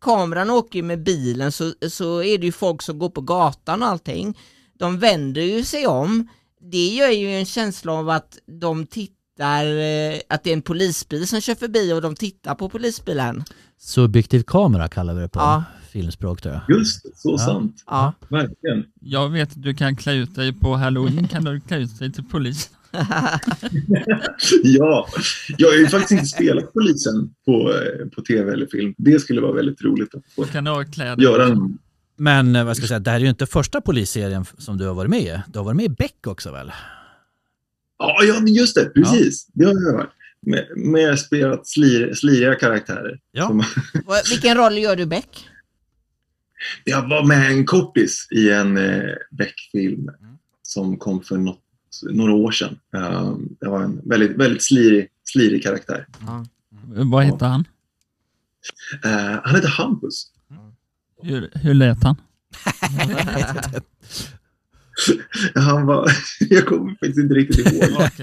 [0.00, 3.82] kameran åker ju med bilen så, så är det ju folk som går på gatan
[3.82, 4.38] och allting.
[4.78, 6.28] De vänder ju sig om.
[6.70, 11.26] Det gör ju en känsla av att de tittar, eh, att det är en polisbil
[11.28, 13.44] som kör förbi och de tittar på polisbilen.
[13.78, 15.64] Subjektiv kamera kallar vi det på Ja.
[15.92, 16.76] filmspråk tror jag.
[16.78, 17.38] Just så Ja.
[17.38, 17.84] sant.
[17.86, 18.12] Ja.
[18.28, 18.84] Verkligen.
[19.00, 21.28] jag vet att du kan klä ut dig på halloween.
[21.28, 22.70] Kan du klä ut dig till polis?
[24.62, 25.06] ja,
[25.58, 28.94] jag har ju faktiskt inte spelat polisen på, eh, på tv eller film.
[28.98, 31.22] Det skulle vara väldigt roligt att få Kan du ha kläder?
[31.22, 31.78] göra en
[32.16, 34.86] Men eh, vad ska jag säga, det här är ju inte första polisserien som du
[34.86, 35.40] har varit med i.
[35.46, 36.72] Du har varit med i Beck också väl?
[37.98, 38.84] Ja, ja men just det.
[38.84, 39.46] Precis.
[39.52, 40.10] Det har jag varit.
[40.46, 43.20] Med, med spelat slir, sliriga karaktärer.
[43.32, 43.46] Ja.
[43.46, 43.64] Som,
[44.30, 45.48] Vilken roll gör du Beck?
[46.84, 50.10] jag var med en kortis i en eh, Beck-film
[50.62, 51.60] som kom för något,
[52.02, 52.78] några år sedan.
[52.92, 56.06] Um, det var en väldigt, väldigt slirig, slirig karaktär.
[56.86, 57.64] Vad heter han?
[59.04, 60.26] Eh, han heter Hampus.
[61.24, 62.16] Hur, hur lät han?
[65.54, 66.10] Han var,
[66.50, 68.08] jag kommer faktiskt inte riktigt ihåg.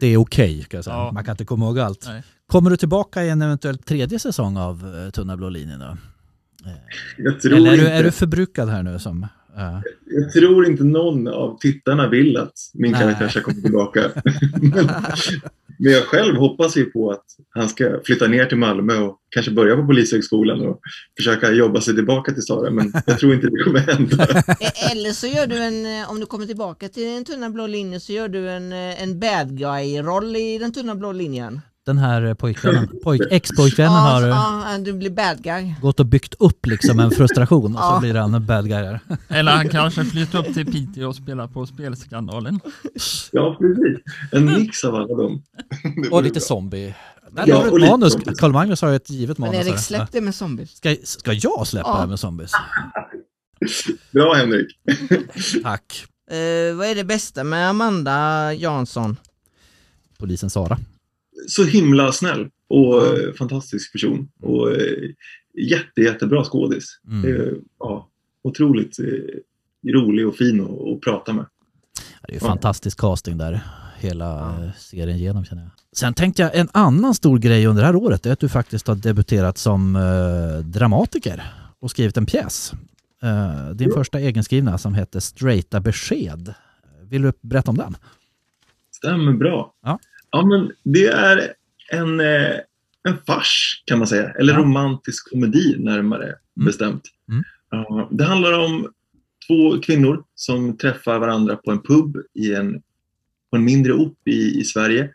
[0.00, 0.96] Det är okej, kan jag säga.
[0.96, 1.12] Ja.
[1.12, 2.04] Man kan inte komma ihåg allt.
[2.06, 2.22] Nej.
[2.46, 5.96] Kommer du tillbaka i en eventuell tredje säsong av eh, Tunna blå linjen då?
[7.18, 9.22] Jag tror, Eller är du, är du förbrukad här nu som...
[9.56, 13.00] eh, jag tror inte någon av tittarna vill att min Nej.
[13.00, 14.10] karaktär ska komma tillbaka.
[14.60, 14.90] men,
[15.82, 17.24] men jag själv hoppas ju på att
[17.54, 20.80] han ska flytta ner till Malmö och kanske börja på Polishögskolan och
[21.16, 22.70] försöka jobba sig tillbaka till Sara.
[22.70, 24.26] Men jag tror inte det kommer hända.
[24.60, 27.66] Eh, eller så gör du en, eh, om du kommer tillbaka till den tunna blå
[27.66, 31.98] linjen så gör du en, eh, en bad guy-roll i den tunna blå linjen den
[31.98, 34.28] här pojkvännen, pojk, ex-pojkvännen Ja, har eh,
[34.72, 35.74] ja, du blir bad guy.
[35.82, 39.00] gått och byggt upp liksom en frustration och så blir han en bad guy där.
[39.28, 42.60] Eller han kanske flyttar upp till Piteå och spelar på Spelskandalen.
[43.32, 43.98] Ja, precis.
[44.32, 45.42] En mix av alla dem.
[46.02, 46.40] Det Och lite bra.
[46.40, 46.94] zombie.
[47.30, 48.12] Där Ja, ett manus.
[48.12, 48.34] zombie.
[48.38, 49.62] Karl-Magnus har ju ett givet Men manus.
[49.66, 49.80] Erik, här.
[49.80, 50.76] släpp det med zombies.
[50.76, 51.94] Ska, ska jag släppa Ja.
[51.94, 52.52] det här med zombies?
[54.12, 54.66] Bra Henrik.
[55.62, 56.04] Tack.
[56.30, 59.16] Eh, vad är det bästa med Amanda Jansson?
[60.18, 60.78] Polisen Sara.
[61.48, 64.28] Så himla snäll och eh, fantastisk person.
[64.42, 65.10] Och eh,
[65.68, 67.00] jätte, jättebra skådis.
[67.08, 67.30] Mm.
[67.40, 68.08] Eh, ja,
[68.44, 68.96] otroligt
[69.94, 71.46] rolig och fin att, att prata med.
[72.28, 72.46] Det är Ja.
[72.48, 73.60] fantastisk casting där,
[73.98, 75.70] hela eh, serien igenom känner jag.
[75.92, 78.86] Sen tänkte jag en annan stor grej under det här året är att du faktiskt
[78.86, 81.42] har debuterat som eh, dramatiker
[81.80, 82.72] och skrivit en pjäs.
[83.22, 83.94] Eh, din Ja.
[83.96, 86.54] första egenskrivna som heter Straighta besked.
[87.02, 87.96] Vill du berätta om den?
[88.92, 89.74] Stämmer bra.
[89.82, 89.98] Ja.
[90.32, 91.52] Ja men det är
[91.92, 92.56] en, eh,
[93.08, 94.30] en fars kan man säga.
[94.30, 94.58] Eller Ja.
[94.58, 96.66] romantisk komedi närmare Mm.
[96.66, 97.02] bestämt.
[97.30, 97.44] Mm.
[98.10, 98.92] Det handlar om
[99.46, 102.82] två kvinnor som träffar varandra på en pub i en,
[103.50, 105.10] på en mindre ort i, i Sverige.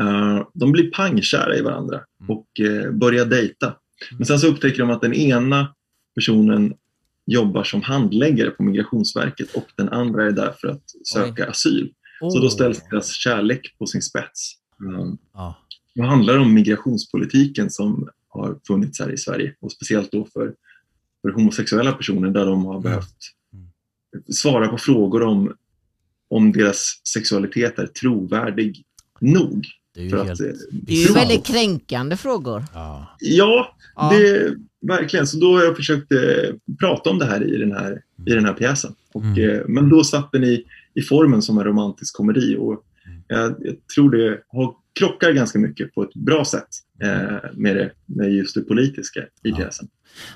[0.00, 2.30] Eh, de blir pangkära i varandra Mm.
[2.36, 3.74] och eh, börjar dejta.
[4.18, 5.74] Men sen så upptäcker de att den ena
[6.14, 6.74] personen
[7.26, 11.92] jobbar som handläggare på Migrationsverket och den andra är där för att söka asyl.
[12.30, 14.52] Så då ställs deras kärlek på sin spets.
[14.80, 15.16] Mm.
[15.34, 15.58] Ja.
[15.94, 20.54] Det handlar om migrationspolitiken som har funnits här i Sverige och speciellt då för,
[21.22, 22.82] för homosexuella personer där de har Mm.
[22.82, 23.16] behövt
[24.30, 25.54] svara på frågor om,
[26.30, 28.84] om deras sexualitet är trovärdig
[29.20, 29.66] nog.
[29.94, 30.30] Det är ju För helt...
[30.40, 32.64] att, eh, Det är ju väldigt kränkande frågor.
[32.74, 33.16] Ja.
[33.20, 34.10] Ja, Ja.
[34.12, 34.54] det,
[34.86, 35.26] verkligen.
[35.26, 36.18] Så då har jag försökt eh,
[36.80, 38.94] prata om det här i den här, i den här pjäsen.
[39.12, 39.50] Och, Mm.
[39.50, 40.44] eh, men då satt den
[40.94, 42.56] i, formen som en romantisk komedi.
[42.58, 43.22] Och Mm.
[43.28, 46.68] jag, jag tror det har, krockar ganska mycket på ett bra sätt
[47.02, 49.56] eh, med, det, med just det politiska i Ja.
[49.56, 49.88] pjäsen.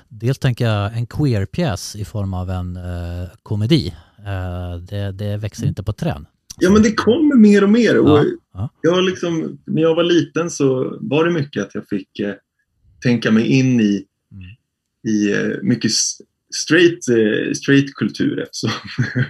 [0.09, 3.93] Dels tänker jag en queer-pjäs i form av en eh, komedi.
[4.19, 6.25] Eh, det, det växer inte på trän.
[6.59, 7.99] Ja, men det kommer mer och mer.
[7.99, 8.69] Och Ja, ja.
[8.81, 12.33] Jag liksom, när jag var liten så var det mycket att jag fick eh,
[13.03, 14.43] tänka mig in i, Mm.
[15.15, 15.91] i eh, mycket
[16.55, 18.69] straight, eh, straight kultur eftersom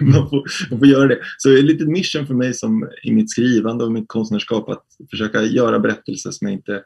[0.00, 1.18] man, får, man får göra det.
[1.38, 4.68] Så det är ett litet mission för mig som i mitt skrivande och mitt konstnärskap
[4.68, 6.82] att försöka göra berättelser som jag inte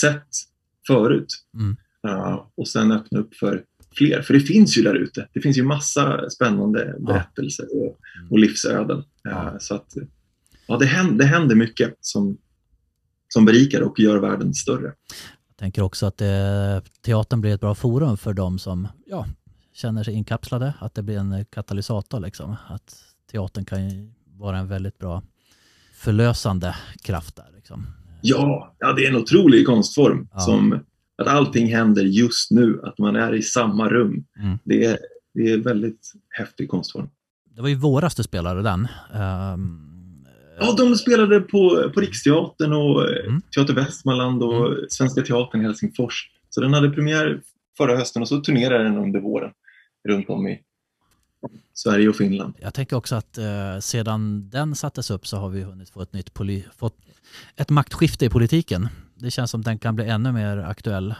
[0.00, 0.28] sett
[0.86, 1.26] förut.
[1.54, 1.76] Mm.
[2.08, 3.64] Uh, och sen öppna upp för
[3.94, 4.22] fler.
[4.22, 5.28] För det finns ju där ute.
[5.32, 7.98] Det finns ju massa spännande berättelser och,
[8.30, 8.98] och livsöden.
[8.98, 9.58] Uh, Ja.
[9.58, 9.94] Så att
[10.66, 12.38] ja, det, händer, det händer mycket som,
[13.28, 14.86] som berikar och gör världen större.
[15.48, 16.28] Jag tänker också att eh,
[17.02, 19.26] teatern blir ett bra forum för de som ja,
[19.78, 22.20] känner sig inkapslade, att det blir en katalysator.
[22.20, 22.56] Liksom.
[22.68, 23.80] Att teatern kan
[24.38, 25.22] vara en väldigt bra
[25.94, 27.46] förlösande kraft där.
[27.56, 27.86] Liksom.
[28.22, 30.28] Ja, ja, det är en otrolig konstform.
[30.32, 30.40] Ja.
[30.40, 30.80] Som
[31.18, 34.24] att allting händer just nu, att man är i samma rum.
[34.38, 34.58] Mm.
[34.64, 34.98] Det, är,
[35.34, 37.08] det är en väldigt häftig konstform.
[37.56, 38.88] Det var ju våras du spelade den.
[39.14, 39.84] Ehm,
[40.60, 43.40] Ja, de spelade på, på Riksteatern och eh, Mm.
[43.54, 46.30] Teater Västmanland och Svenska Teatern i Helsingfors.
[46.50, 47.40] Så den hade premiär
[47.76, 49.50] förra hösten och så turnerade den under våren
[50.08, 50.62] runt om i
[51.74, 52.54] Sverige och Finland.
[52.60, 56.12] Jag tänker också att eh, sedan den sattes upp så har vi hunnit få ett
[56.12, 56.30] nytt
[56.76, 56.96] fått
[57.56, 58.88] ett maktskifte i politiken.
[59.14, 61.14] Det känns som den kan bli ännu mer aktuell.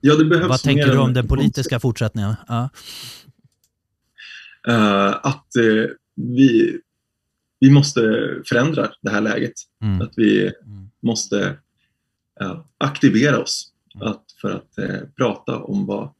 [0.00, 2.34] Ja, det behövs Vad tänker du om den politiska fortsättningen?
[2.48, 2.68] Ja.
[4.68, 6.78] Eh, att eh, vi,
[7.60, 8.00] vi måste
[8.46, 9.52] förändra det här läget.
[9.82, 10.02] Mm.
[10.02, 10.90] Att vi Mm.
[11.02, 11.56] måste
[12.40, 14.08] eh, aktivera oss Mm.
[14.08, 16.10] att, för att eh, prata om, vad,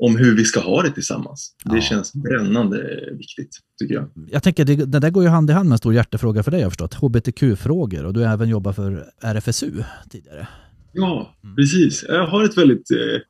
[0.00, 1.54] om hur vi ska ha det tillsammans.
[1.64, 1.80] Det Ja.
[1.82, 4.10] känns brännande viktigt, tycker jag.
[4.30, 6.50] Jag tänker, det, det där går ju hand i hand med en stor hjärtefråga för
[6.50, 6.94] dig har jag förstått.
[6.94, 9.72] HBTQ-frågor och du har även jobbat för RFSU
[10.10, 10.48] tidigare.
[10.92, 11.56] Ja, Mm.
[11.56, 12.04] precis.
[12.08, 13.20] Jag har ett väldigt eh,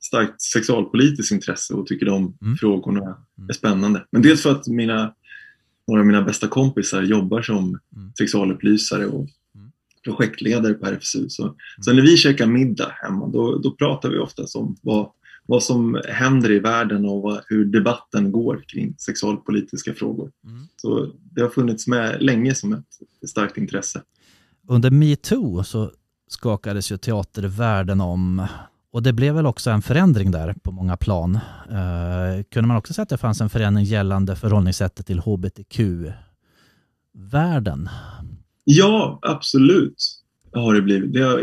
[0.00, 2.56] starkt sexualpolitiskt intresse och tycker de Mm.
[2.56, 3.00] frågorna
[3.38, 3.48] Mm.
[3.48, 4.04] är spännande.
[4.12, 5.14] Men dels för att mina,
[5.88, 7.64] några av mina bästa kompisar jobbar som
[7.96, 8.12] Mm.
[8.18, 9.70] sexualupplysare och Mm.
[10.04, 11.28] projektledare på RFSU.
[11.28, 15.10] Så, så när vi käkar middag hemma, då, då pratar vi oftast om vad,
[15.50, 20.30] vad som händer i världen och vad, hur debatten går kring sexualpolitiska frågor.
[20.44, 20.66] Mm.
[20.76, 22.84] Så det har funnits med länge som ett
[23.28, 24.02] starkt intresse.
[24.68, 25.92] Under metoo så
[26.28, 28.46] skakades ju teatervärlden om
[28.90, 31.34] och det blev väl också en förändring där på många plan.
[31.70, 36.18] Eh, kunde man också säga att det fanns en förändring gällande förhållningssättet till hbtq-världen?
[38.64, 40.22] Ja, absolut
[40.52, 41.12] har det blivit.
[41.12, 41.38] Det har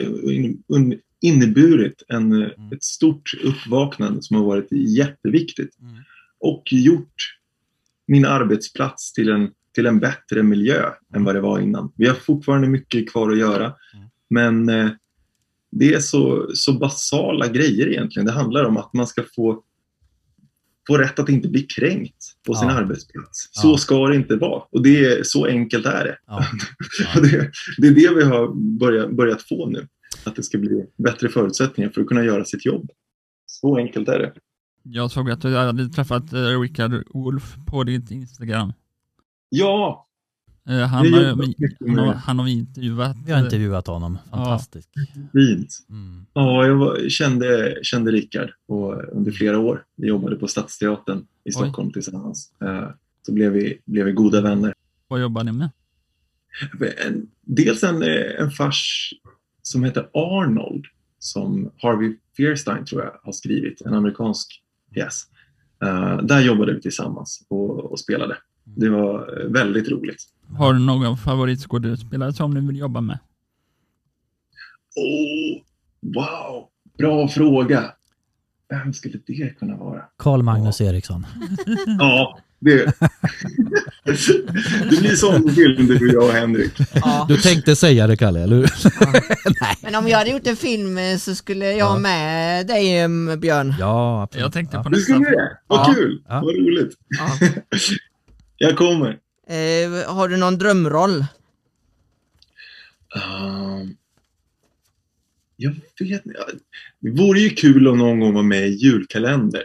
[1.28, 2.52] inneburit en, Mm.
[2.74, 5.96] ett stort uppvaknande som har varit jätteviktigt Mm.
[6.40, 7.38] och gjort
[8.08, 11.92] min arbetsplats till en, till en bättre miljö än vad det var innan.
[11.96, 14.08] Vi har fortfarande mycket kvar att göra, Mm.
[14.30, 14.90] men eh,
[15.72, 18.26] det är så, så basala grejer egentligen.
[18.26, 19.64] Det handlar om att man ska få,
[20.88, 22.74] få rätt att inte bli kränkt på sin Ja.
[22.76, 23.50] arbetsplats.
[23.52, 23.78] Så Ja.
[23.78, 24.64] ska det inte vara.
[24.72, 26.18] Och det är, så enkelt är det.
[26.28, 26.46] Ja.
[27.22, 29.88] Det, det är det vi har börjat, börjat få nu.
[30.28, 32.90] Att det ska bli bättre förutsättningar för att kunna göra sitt jobb.
[33.46, 34.34] Så enkelt är det.
[34.84, 38.74] Jag såg att du hade träffat eh, Rickard Wolff på ditt Instagram.
[39.50, 40.02] Ja,
[40.70, 41.40] Eh, Han har, han,
[41.90, 43.18] har, med- han har vi intervjuat.
[43.26, 44.18] Vi har intervjuat honom.
[44.32, 44.90] Fantastiskt.
[45.34, 45.78] fint.
[45.90, 46.26] Mm.
[46.34, 49.84] Ja, jag var, kände, kände Rickard och under flera år.
[49.96, 52.52] Vi jobbade på Stadsteatern i Stockholm tillsammans.
[52.62, 52.90] Eh,
[53.22, 54.74] Så blev vi, blev vi goda vänner.
[55.08, 55.70] Vad jobbar ni med?
[57.08, 58.04] En, dels en,
[58.40, 59.14] en fars
[59.68, 60.86] som heter Arnold
[61.20, 64.62] som Harvey Fierstein tror jag har skrivit, en amerikansk
[64.94, 65.24] pjäs.
[65.84, 68.38] Eh, där jobbade vi tillsammans och, och spelade.
[68.64, 70.24] Det var eh, väldigt roligt.
[70.58, 73.20] Har du någon favoritskådespelare som du vill jobba med?
[74.96, 75.62] Oh,
[76.02, 77.95] wow, bra fråga.
[78.70, 80.02] Vem skulle det kunna vara?
[80.18, 81.26] Karl Magnus Eriksson.
[82.00, 82.86] Ja, det...
[84.90, 86.74] det blir sån film du, jag och Henrik.
[86.94, 87.26] Ja.
[87.30, 88.70] Du tänkte säga det Kalle, eller hur?
[89.84, 92.00] Men om jag hade gjort en film eh, så skulle jag ha Ja.
[92.00, 93.76] med dig em, Björn.
[93.80, 94.44] Ja, absolut.
[94.44, 94.84] Jag tänkte ja.
[94.84, 95.14] på Du nästa.
[95.14, 95.58] skulle det?
[95.68, 95.94] Vad Ja.
[95.94, 96.24] kul!
[96.28, 96.34] Ja.
[96.42, 96.94] Vad roligt.
[97.08, 97.48] Ja.
[98.58, 99.10] Jag kommer.
[99.50, 101.26] Eh, har du någon drömroll?
[103.16, 103.96] Um,
[105.58, 106.40] jag vet inte.
[107.00, 109.64] Det vore ju kul att någon gång vara med i julkalender.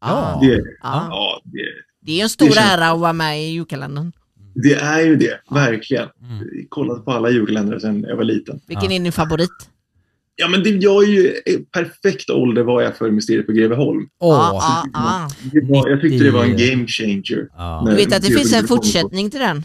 [0.00, 0.38] Ja.
[0.42, 1.06] Det, Ja.
[1.10, 1.60] ja, det,
[2.00, 4.12] Det är en stor Det känns- ära att vara med i julkalendern.
[4.54, 5.40] det är ju det.
[5.50, 6.08] Verkligen.
[6.22, 6.66] Mm.
[6.68, 8.60] Kollat på alla julkalendrar sedan jag var liten.
[8.66, 8.96] Vilken Ja.
[8.96, 9.50] är din favorit?
[10.40, 11.32] Ja, men det, jag är ju
[11.72, 14.08] perfekt ålder var jag för Mysteriet på Greveholm.
[14.20, 15.28] Ja, ja.
[15.52, 16.70] Det var, jag tyckte det var en 90.
[16.70, 17.48] game changer.
[17.90, 19.64] Du vet att det Det- finns en fortsättning till den?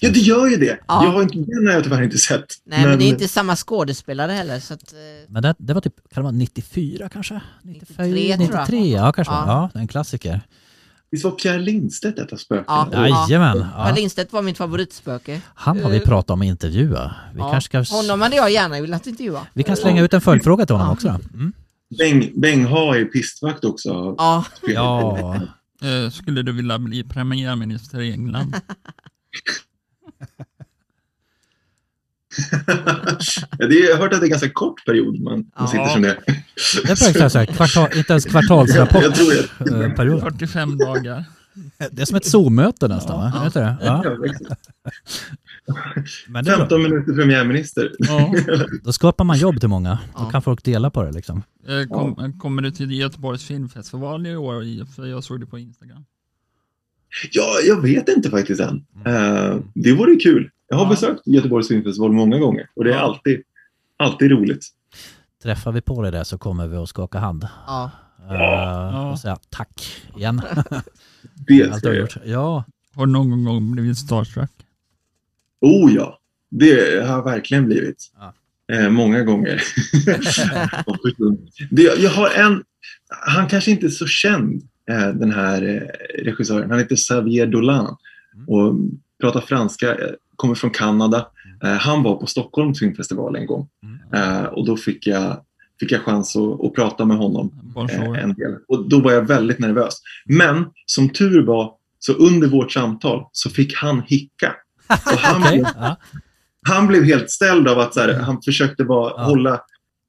[0.00, 0.78] Ja, det gör ju det.
[0.88, 1.04] Ja.
[1.04, 2.44] Jag har inte, den har jag tyvärr inte sett.
[2.64, 4.60] Nej, men, det är inte samma skådespelare heller.
[4.60, 7.40] Så att, eh, Men det, det var typ, kan det vara 94 kanske?
[7.62, 8.60] 94, 93 tror jag.
[8.68, 9.34] 93, ja kanske.
[9.34, 9.44] Ja.
[9.46, 10.40] Ja, det är en klassiker.
[11.10, 12.88] Visst var Pierre Lindstedt ett av spökena?
[12.92, 13.84] ja, Jajamän, ja.
[13.84, 15.40] Per Lindstedt var mitt favoritspöke.
[15.54, 17.14] Han har vi Eh, pratat om att intervjua.
[17.34, 17.50] Vi, Ja.
[17.50, 19.46] kanske ska, Honom hade jag gärna velat intervjua.
[19.54, 21.08] vi kan slänga ut en följdfråga till honom också.
[21.34, 21.52] Mm.
[21.98, 23.92] Beng, Beng Ha är pistvakt också.
[23.92, 25.40] har Ja, Ja,
[25.82, 28.54] Eh, skulle du vilja bli premiärminister i England?
[33.58, 35.44] Ja, det är, jag har hört att det är en ganska kort period man, man
[35.58, 35.66] Ja.
[35.66, 36.18] sitter som det.
[36.84, 39.02] det är faktiskt så här, kvartal, inte ens kvartalsrapport.
[39.02, 39.30] Jag tror
[39.80, 39.84] det.
[39.84, 40.20] eh, period.
[40.22, 41.24] 45 dagar.
[41.90, 43.50] Det är som ett Zoom-möte nästan, va?
[43.54, 44.68] Ja, Ja, exakt.
[46.28, 46.64] men det är bra.
[46.66, 47.92] 15 minuter premiärminister.
[47.98, 48.34] Ja.
[48.84, 49.90] Då skapar man jobb till många.
[50.16, 50.30] Då Ja.
[50.30, 51.42] kan folk dela på det liksom.
[51.68, 54.86] Eh, Kom, Kommer du till Göteborgs filmfestival i år?
[54.94, 56.04] För jag såg det på Instagram.
[57.30, 58.84] Ja, jag vet inte faktiskt än.
[59.06, 60.50] Eh, det vore kul.
[60.68, 60.90] Jag har Ja.
[60.90, 63.00] besökt Göteborgs filmfestival många gånger och det är Ja.
[63.00, 63.42] alltid,
[63.96, 64.66] alltid roligt.
[65.42, 67.46] Träffar vi på det där så kommer vi att skaka hand.
[67.66, 67.90] ja.
[68.30, 70.42] Uh, och säga tack igen.
[71.46, 71.96] Det ska jag.
[71.96, 72.16] gjort.
[72.24, 74.50] Ja, Har du någon gång blivit starstruck?
[75.60, 76.18] Oh ja,
[76.50, 78.10] det har jag verkligen blivit.
[78.18, 78.34] Ja.
[78.76, 79.62] Eh, många gånger.
[81.70, 82.62] det, jag har en,
[83.26, 84.62] han kanske inte är så känd,
[84.98, 86.70] den här eh, regissören.
[86.70, 87.96] Han heter Xavier Dolan
[88.34, 88.48] Mm.
[88.48, 88.74] och
[89.20, 91.26] pratar franska, eh, kommer från Kanada.
[91.64, 93.68] Eh, han var på Stockholms filmfestival en gång
[94.12, 94.34] Mm.
[94.38, 95.40] eh, och då fick jag,
[95.80, 98.16] fick jag chans att, att prata med honom Bonjour.
[98.16, 98.56] eh, en del.
[98.68, 99.94] Och då var jag väldigt nervös.
[100.26, 104.52] Men som tur var, så under vårt samtal så fick han hicka.
[105.04, 105.52] Så han, okej.
[105.58, 105.66] blev,
[106.68, 109.22] han blev helt ställd av att här, han försökte bara Ja.
[109.24, 109.60] hålla,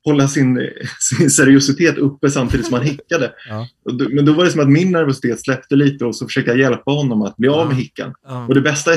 [0.03, 3.31] hålla sin, sin seriositet uppe samtidigt som han hickade.
[3.49, 3.67] Ja.
[4.09, 6.91] Men då var det som att min nervositet släppte lite och så försökte jag hjälpa
[6.91, 8.13] honom att bli av med hickan.
[8.27, 8.45] Ja.
[8.45, 8.91] Och det bästa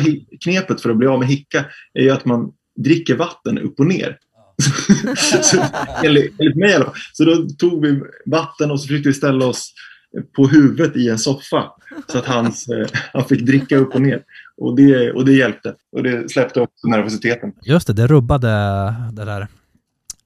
[0.45, 3.87] knepet för att bli av med hicka är ju att man dricker vatten upp och
[3.87, 4.19] ner.
[5.43, 5.65] så,
[6.05, 6.95] enligt, enligt mig i alla fall.
[7.13, 9.73] Så då tog vi vatten och så försökte vi ställa oss
[10.37, 11.65] på huvudet i en soffa
[12.07, 14.23] så att hans, eh, han fick dricka upp och ner.
[14.57, 15.75] Och det, och det hjälpte.
[15.93, 17.53] Och det släppte också nervositeten.
[17.63, 18.49] Just det, det rubbade
[19.13, 19.49] det där.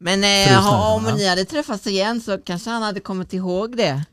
[0.00, 1.14] Men eh, ha- om ja.
[1.14, 4.04] ni hade träffats igen så kanske han hade kommit ihåg det.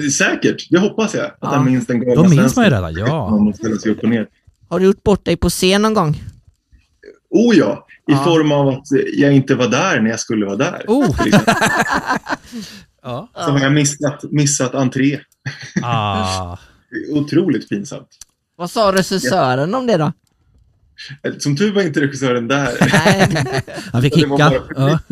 [0.18, 1.24] Säkert, det hoppas jag.
[1.26, 1.48] Att Ja.
[1.48, 3.30] han minns den galna Då minns man ju redan, ja.
[3.30, 4.26] Man måste ställa sig upp och ner.
[4.68, 6.22] Har du gjort bort dig på scen någon gång?
[7.30, 8.24] Oh ja, i Ja.
[8.24, 8.82] form av att
[9.16, 10.84] jag inte var där när jag skulle vara där.
[10.88, 11.16] Oh.
[13.02, 13.28] Ja.
[13.34, 15.20] Så har jag missat, missat entré.
[15.82, 16.56] Ah.
[17.12, 18.08] Otroligt pinsamt.
[18.56, 20.12] Vad sa regissören om det då?
[21.38, 22.68] Som tur var inte regissören där.
[22.80, 23.62] Nej.
[23.92, 24.52] Han fick hicka.
[24.76, 24.98] Ja.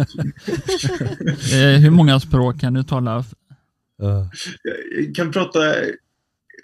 [1.52, 3.24] Eh, hur många språk kan du tala?
[3.98, 4.30] Ja.
[4.96, 5.58] Jag kan prata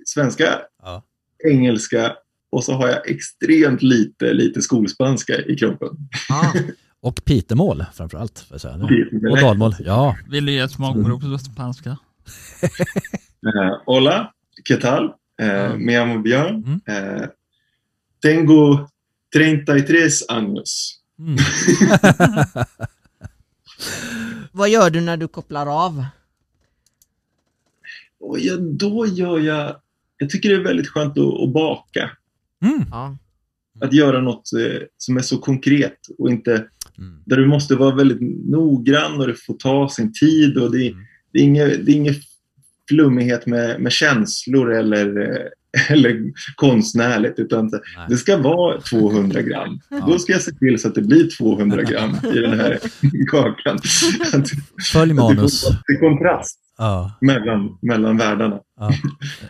[0.06, 1.02] svenska, Ja.
[1.50, 2.12] engelska
[2.50, 5.88] och så har jag extremt lite, lite skolspanska i kroppen.
[6.28, 6.52] Ja.
[7.00, 8.38] Och pitemål framför allt.
[8.38, 8.86] får jag säga.
[8.88, 9.30] Pitemål.
[9.32, 10.16] Och dalmål, ja.
[10.30, 11.90] Vill du ge ett smakprov på spanska?
[13.46, 14.32] Eh, hola,
[14.64, 15.04] ¿qué tal?
[15.42, 15.76] Eh, Ja.
[15.76, 16.80] Me llamo Björn.
[16.86, 17.20] Mm.
[17.20, 17.28] Eh,
[18.22, 18.88] tengo
[19.34, 21.00] 33 años.
[21.18, 21.36] Mm.
[24.52, 26.04] Vad gör du när du kopplar av?
[28.20, 29.76] Och ja, då gör jag...
[30.18, 32.10] Jag tycker det är väldigt skönt att, att baka.
[32.64, 32.84] Mm.
[32.90, 33.16] Ja.
[33.80, 36.68] Att göra något eh, som är så konkret och inte
[36.98, 37.22] Mm.
[37.26, 40.58] där du måste vara väldigt noggrann och det får ta sin tid.
[40.58, 41.04] Och det, Mm.
[41.32, 42.22] det, är inget, det är inget
[42.88, 45.46] flummighet med, med känslor eller, eh,
[45.88, 47.38] eller konstnärligt.
[47.38, 48.18] Utan det Nej.
[48.18, 49.80] ska vara 200 gram.
[49.90, 50.04] Ja.
[50.06, 52.78] Då ska jag se till så att det blir 200 gram i den här
[53.30, 53.78] kakan.
[54.92, 55.68] Följ det manus.
[55.86, 57.12] det är kontrast Ja.
[57.20, 58.60] mellan, mellan världarna.
[58.78, 58.90] Ja.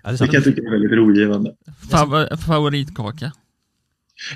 [0.03, 1.55] Ja, det Det kan jag tycka är väldigt rogivande.
[1.91, 3.33] Fav favoritkaka?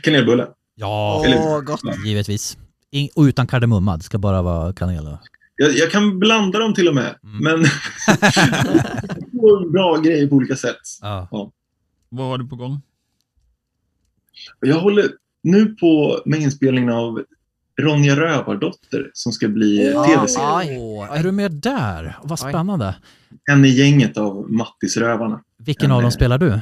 [0.02, 0.46] Kanelbulle.
[0.74, 1.80] Ja, Åh, gott.
[2.06, 2.58] givetvis.
[2.90, 5.06] In, och utan kardemumma, det ska bara vara kanel.
[5.06, 5.18] och-
[5.56, 7.14] Jag, jag kan blanda dem till och med.
[7.24, 7.38] Mm.
[7.60, 7.66] Men
[9.72, 10.76] bra grejer på olika sätt.
[11.02, 11.28] Ja.
[12.08, 12.80] Vad har du på gång?
[14.60, 15.04] Jag håller
[15.42, 17.24] nu på med inspelningen av
[17.80, 20.78] Ronja Rövardotter som ska bli Åh, tv-serie.
[20.80, 21.08] Oj.
[21.12, 22.18] Är du med där?
[22.22, 22.96] Vad spännande.
[23.50, 25.40] En i gänget av Mattisrövarna.
[25.56, 26.60] Vilken Ja, av dem det- spelar du?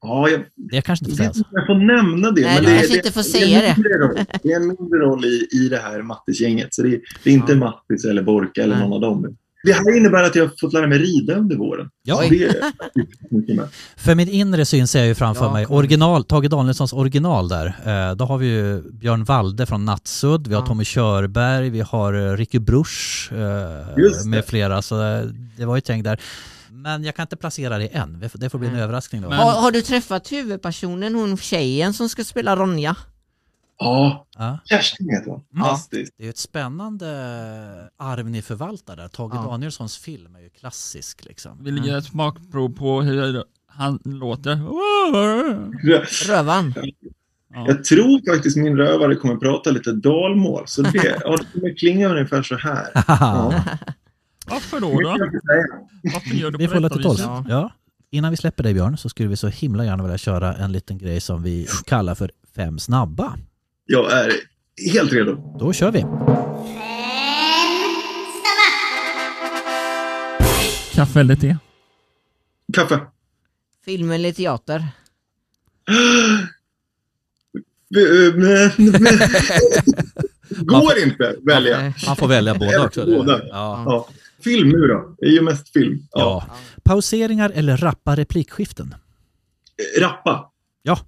[0.00, 2.40] Ja, jag Det kanske inte om jag får nämna det.
[2.42, 3.68] Nej, men du det, kanske det, inte får det säga är det.
[3.68, 4.24] en mindre roll.
[4.42, 6.74] Det är en mindre roll i, i det här Mattis-gänget.
[6.74, 7.58] Så det, det är inte Ja.
[7.58, 8.88] Mattis eller Borka eller Nej.
[8.88, 9.36] någon av dem.
[9.66, 11.88] Det här innebär att jag har fått lära mig rida under våren.
[12.02, 12.16] Ja.
[12.22, 12.72] Så det är
[13.30, 13.68] mycket med.
[13.96, 17.66] För min inre syn ser jag ju framför Ja, mig original, Tage Danielssons original där.
[17.66, 20.66] Eh, då har vi ju Björn Walde från Nattsudd, vi har Ja.
[20.66, 24.82] Tommy Körberg, vi har eh, Ricky Bruch eh, med flera.
[24.82, 24.94] Så
[25.58, 26.20] det var ju tänkt där.
[26.70, 28.18] Men jag kan inte placera det än.
[28.34, 29.28] Det får- bli en överraskning då.
[29.28, 32.96] Men- Har, har du träffat huvudpersonen, hon tjejen som ska spela Ronja?
[33.78, 34.58] Ja, Ja.
[34.64, 35.44] Kerstin heter hon.
[35.50, 35.60] Ja.
[35.64, 36.12] Fantastiskt.
[36.18, 37.06] Det är ett spännande
[37.96, 39.08] arv ni förvaltar där.
[39.08, 39.42] Tage Ja.
[39.42, 41.64] Danielssons film är ju klassisk liksom.
[41.64, 41.90] Vill du Mm.
[41.92, 44.56] ge ett smakprov på hur han låter?
[46.28, 46.74] Rövan?
[47.54, 47.64] Ja.
[47.68, 50.62] Jag tror faktiskt min rövare kommer prata lite dalmål.
[50.66, 50.90] Så det,
[51.24, 52.86] ja, det kommer klinga ungefär så här.
[53.08, 53.64] Ja.
[54.46, 54.88] Varför då?
[55.00, 55.30] Det då?
[56.14, 57.18] Varför gör du Vi på får detta viset?
[57.26, 57.44] Ja.
[57.48, 57.70] Ja.
[58.10, 60.98] Innan vi släpper dig Björn så skulle vi så himla gärna vilja köra en liten
[60.98, 63.36] grej som vi kallar för fem snabba.
[63.86, 64.32] Jag är
[64.92, 65.56] helt redo.
[65.60, 66.04] Då kör vi.
[70.94, 71.56] Kaffe eller te?
[72.72, 73.00] Kaffe.
[73.84, 74.88] Film eller teater?
[77.88, 78.68] Men-
[79.02, 79.26] men-
[80.66, 81.78] Går inte välja.
[81.78, 81.94] Nej.
[82.06, 83.06] Man får välja båda också.
[83.06, 83.40] Båda.
[83.48, 83.82] Ja.
[83.86, 84.08] Ja.
[84.44, 85.14] Film nu då?
[85.18, 85.98] Det är ju mest film.
[86.12, 86.44] Ja.
[86.48, 86.54] Ja.
[86.84, 88.94] Pauseringar eller rappa replikskiften?
[89.98, 90.52] Rappa.
[90.82, 90.98] Ja.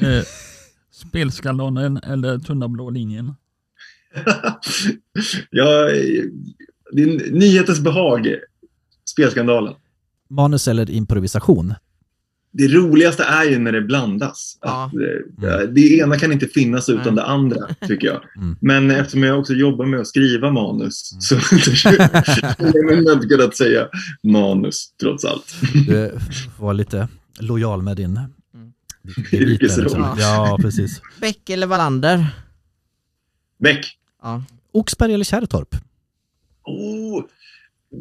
[0.96, 3.34] Eh, spelskandalen eller tunna blå linjen?
[5.50, 5.84] ja,
[6.92, 8.34] det är nyhetens behag.
[9.04, 9.74] Spelskandalen.
[10.28, 11.74] Manus eller improvisation?
[12.52, 14.58] Det roligaste är ju när det blandas.
[14.62, 14.84] Ja.
[14.84, 14.94] Att,
[15.44, 17.14] eh, det ena kan inte finnas utan Nej.
[17.14, 18.20] det andra, tycker jag.
[18.36, 18.56] Mm.
[18.60, 21.42] Men eftersom jag också jobbar med att skriva manus så har
[23.08, 23.88] jag inte kunnat säga
[24.22, 25.54] manus, trots allt.
[25.86, 26.18] Du
[26.58, 28.20] var lite lojal med din
[29.32, 29.84] Yrkesroll.
[29.84, 30.14] liksom.
[30.18, 31.00] Ja, precis.
[31.20, 32.26] Beck eller Wallander?
[33.58, 33.98] Beck.
[34.22, 34.42] Ja.
[34.72, 35.74] Oxberg eller Kärrtorp?
[36.64, 37.22] Oh,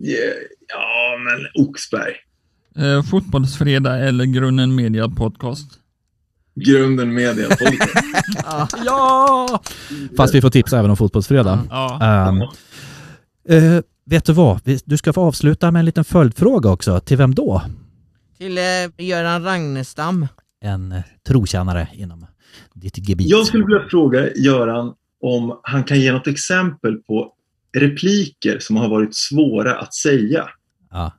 [0.03, 0.33] yeah.
[0.67, 2.13] Ja, men Oxberg.
[2.77, 5.79] Eh, fotbollsfredag eller Grunden Media Podcast?
[6.55, 7.47] Grunden media.
[7.49, 7.93] podcast.
[8.45, 8.67] Ja.
[8.85, 9.61] Ja!
[10.17, 11.59] Fast vi får tipsa även om Fotbollsfredag.
[11.69, 11.99] Ja.
[12.03, 12.41] Ehm,
[13.49, 14.59] eh, vet du vad?
[14.85, 16.99] Du ska få avsluta med en liten följdfråga också.
[16.99, 17.61] Till vem då?
[18.37, 18.63] Till eh,
[19.05, 20.27] Göran Ragnestam.
[20.65, 22.25] En eh, trotjänare inom
[22.73, 23.29] ditt gebit.
[23.29, 27.33] Jag skulle vilja fråga Göran om han kan ge något exempel på
[27.77, 30.49] repliker som har varit svåra att säga.
[30.91, 31.13] Ja.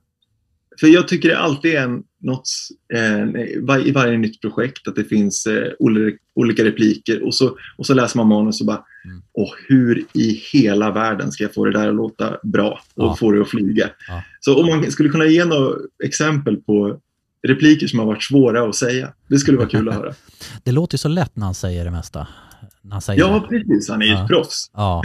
[0.79, 2.49] För jag tycker det alltid är en, något,
[2.93, 3.41] eh,
[3.87, 7.93] i varje nytt projekt att det finns eh, olika, olika repliker och så, och så
[7.93, 9.21] läser man manus och bara Mm.
[9.33, 13.15] och hur i hela världen ska jag få det där att låta bra och Ja.
[13.19, 13.89] få det att flyga?
[14.07, 14.23] Ja.
[14.39, 16.99] Så om man skulle kunna ge några exempel på
[17.47, 19.13] repliker som har varit svåra att säga.
[19.27, 20.13] Det skulle vara kul att höra.
[20.63, 22.27] Det låter ju så lätt när han säger det mesta.
[22.81, 23.59] När han säger Ja, det.
[23.59, 23.89] precis.
[23.89, 24.21] Han är ju Ja.
[24.21, 24.71] ett proffs.
[24.73, 25.03] Ja,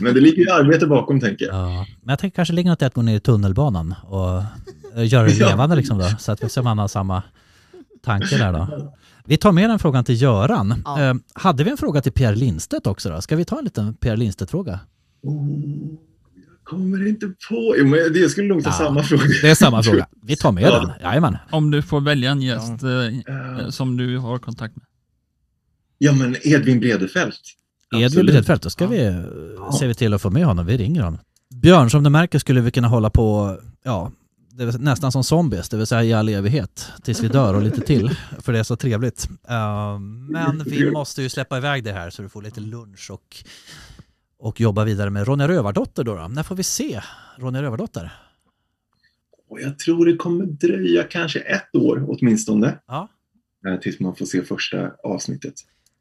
[0.00, 1.54] Men det ligger ju arbete bakom, tänker jag.
[1.54, 1.86] ja.
[2.02, 4.28] Men jag tänker kanske ligger något i att gå ner i tunnelbanan och
[4.96, 5.48] eh, göra det Ja.
[5.48, 6.08] levande liksom då.
[6.18, 7.22] Så att vi ser om han har samma
[8.04, 8.92] tanke där då.
[9.24, 10.82] Vi tar med den frågan till Göran.
[10.84, 11.02] Ja.
[11.02, 13.20] Eh, hade vi en fråga till Pierre Lindstedt också då?
[13.20, 14.80] Ska vi ta en liten Pierre Lindstedt-fråga?
[15.22, 15.32] Jag
[16.66, 17.74] kommer inte på.
[17.78, 18.74] Jo, men det skulle nog ta Ja.
[18.76, 19.22] samma fråga.
[19.42, 20.06] Det är samma fråga.
[20.22, 20.80] Vi tar med Ja.
[20.80, 20.90] den.
[21.02, 21.36] Jajamän.
[21.50, 24.84] Om du får välja en gäst eh, Eh, som du har kontakt med.
[25.98, 27.40] Ja, men Edvin Bredefelt.
[27.96, 28.26] Edvin.
[28.26, 30.66] Bredfeldt, då ska vi, eh, ser vi till att få med honom.
[30.66, 31.20] Vi ringer honom.
[31.54, 34.12] Björn, som du märker skulle vi kunna hålla på, ja,
[34.50, 37.62] det är nästan som zombies, det vill säga i all evighet, tills vi dör och
[37.62, 39.28] lite till, för det är så trevligt.
[39.48, 39.98] Eh,
[40.30, 43.36] men vi måste ju släppa iväg det här så du får lite lunch och,
[44.46, 46.28] och jobba vidare med Ronja Rövardotter då, då.
[46.28, 47.00] När får vi se
[47.38, 48.12] Ronja Rövardotter?
[49.50, 52.78] Och jag tror det kommer dröja kanske ett år åtminstone.
[52.86, 53.08] Ja.
[53.68, 55.54] eh, Tills man får se första avsnittet.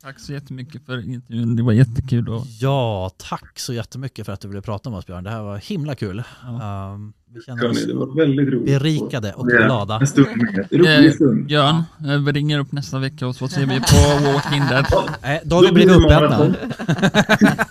[0.03, 1.55] Tack så jättemycket för intervjun.
[1.55, 2.29] Det var jättekul.
[2.29, 5.23] Och, Ja, tack så jättemycket för att du ville prata med oss Björn.
[5.23, 6.23] Det här var himla kul.
[6.43, 6.91] Ja.
[6.93, 8.65] Um, vi känner oss det var väldigt roligt.
[8.79, 9.99] berikade och är glada.
[9.99, 10.59] En stund med.
[10.71, 11.45] eh, Rolig stund.
[11.45, 11.75] Björn,
[12.07, 14.85] eh, vi ringer upp nästa vecka och så ser vi på Walking Dead.
[15.21, 16.55] Nej, då har vi blivit uppätna.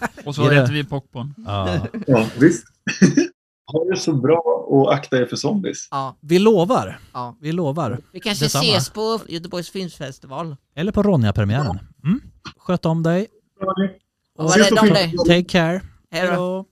[0.26, 1.34] Och så äter vi popcorn.
[1.46, 1.78] Ja.
[2.06, 2.66] Ja, visst.
[3.72, 5.88] ha det så bra och akta er för zombies.
[5.90, 6.16] Ja.
[6.20, 6.98] Vi lovar.
[7.12, 7.36] Ja.
[7.40, 7.98] Vi lovar.
[8.12, 8.64] Vi kanske Detsamma.
[8.64, 10.56] ses på Göteborgs filmfestival.
[10.76, 11.78] Eller på Ronja-premiären.
[12.04, 12.20] Mm.
[12.58, 13.26] Sköt om dig.
[14.38, 15.16] Och var rädd om dig.
[15.16, 15.80] Take care.
[16.10, 16.66] Hej då.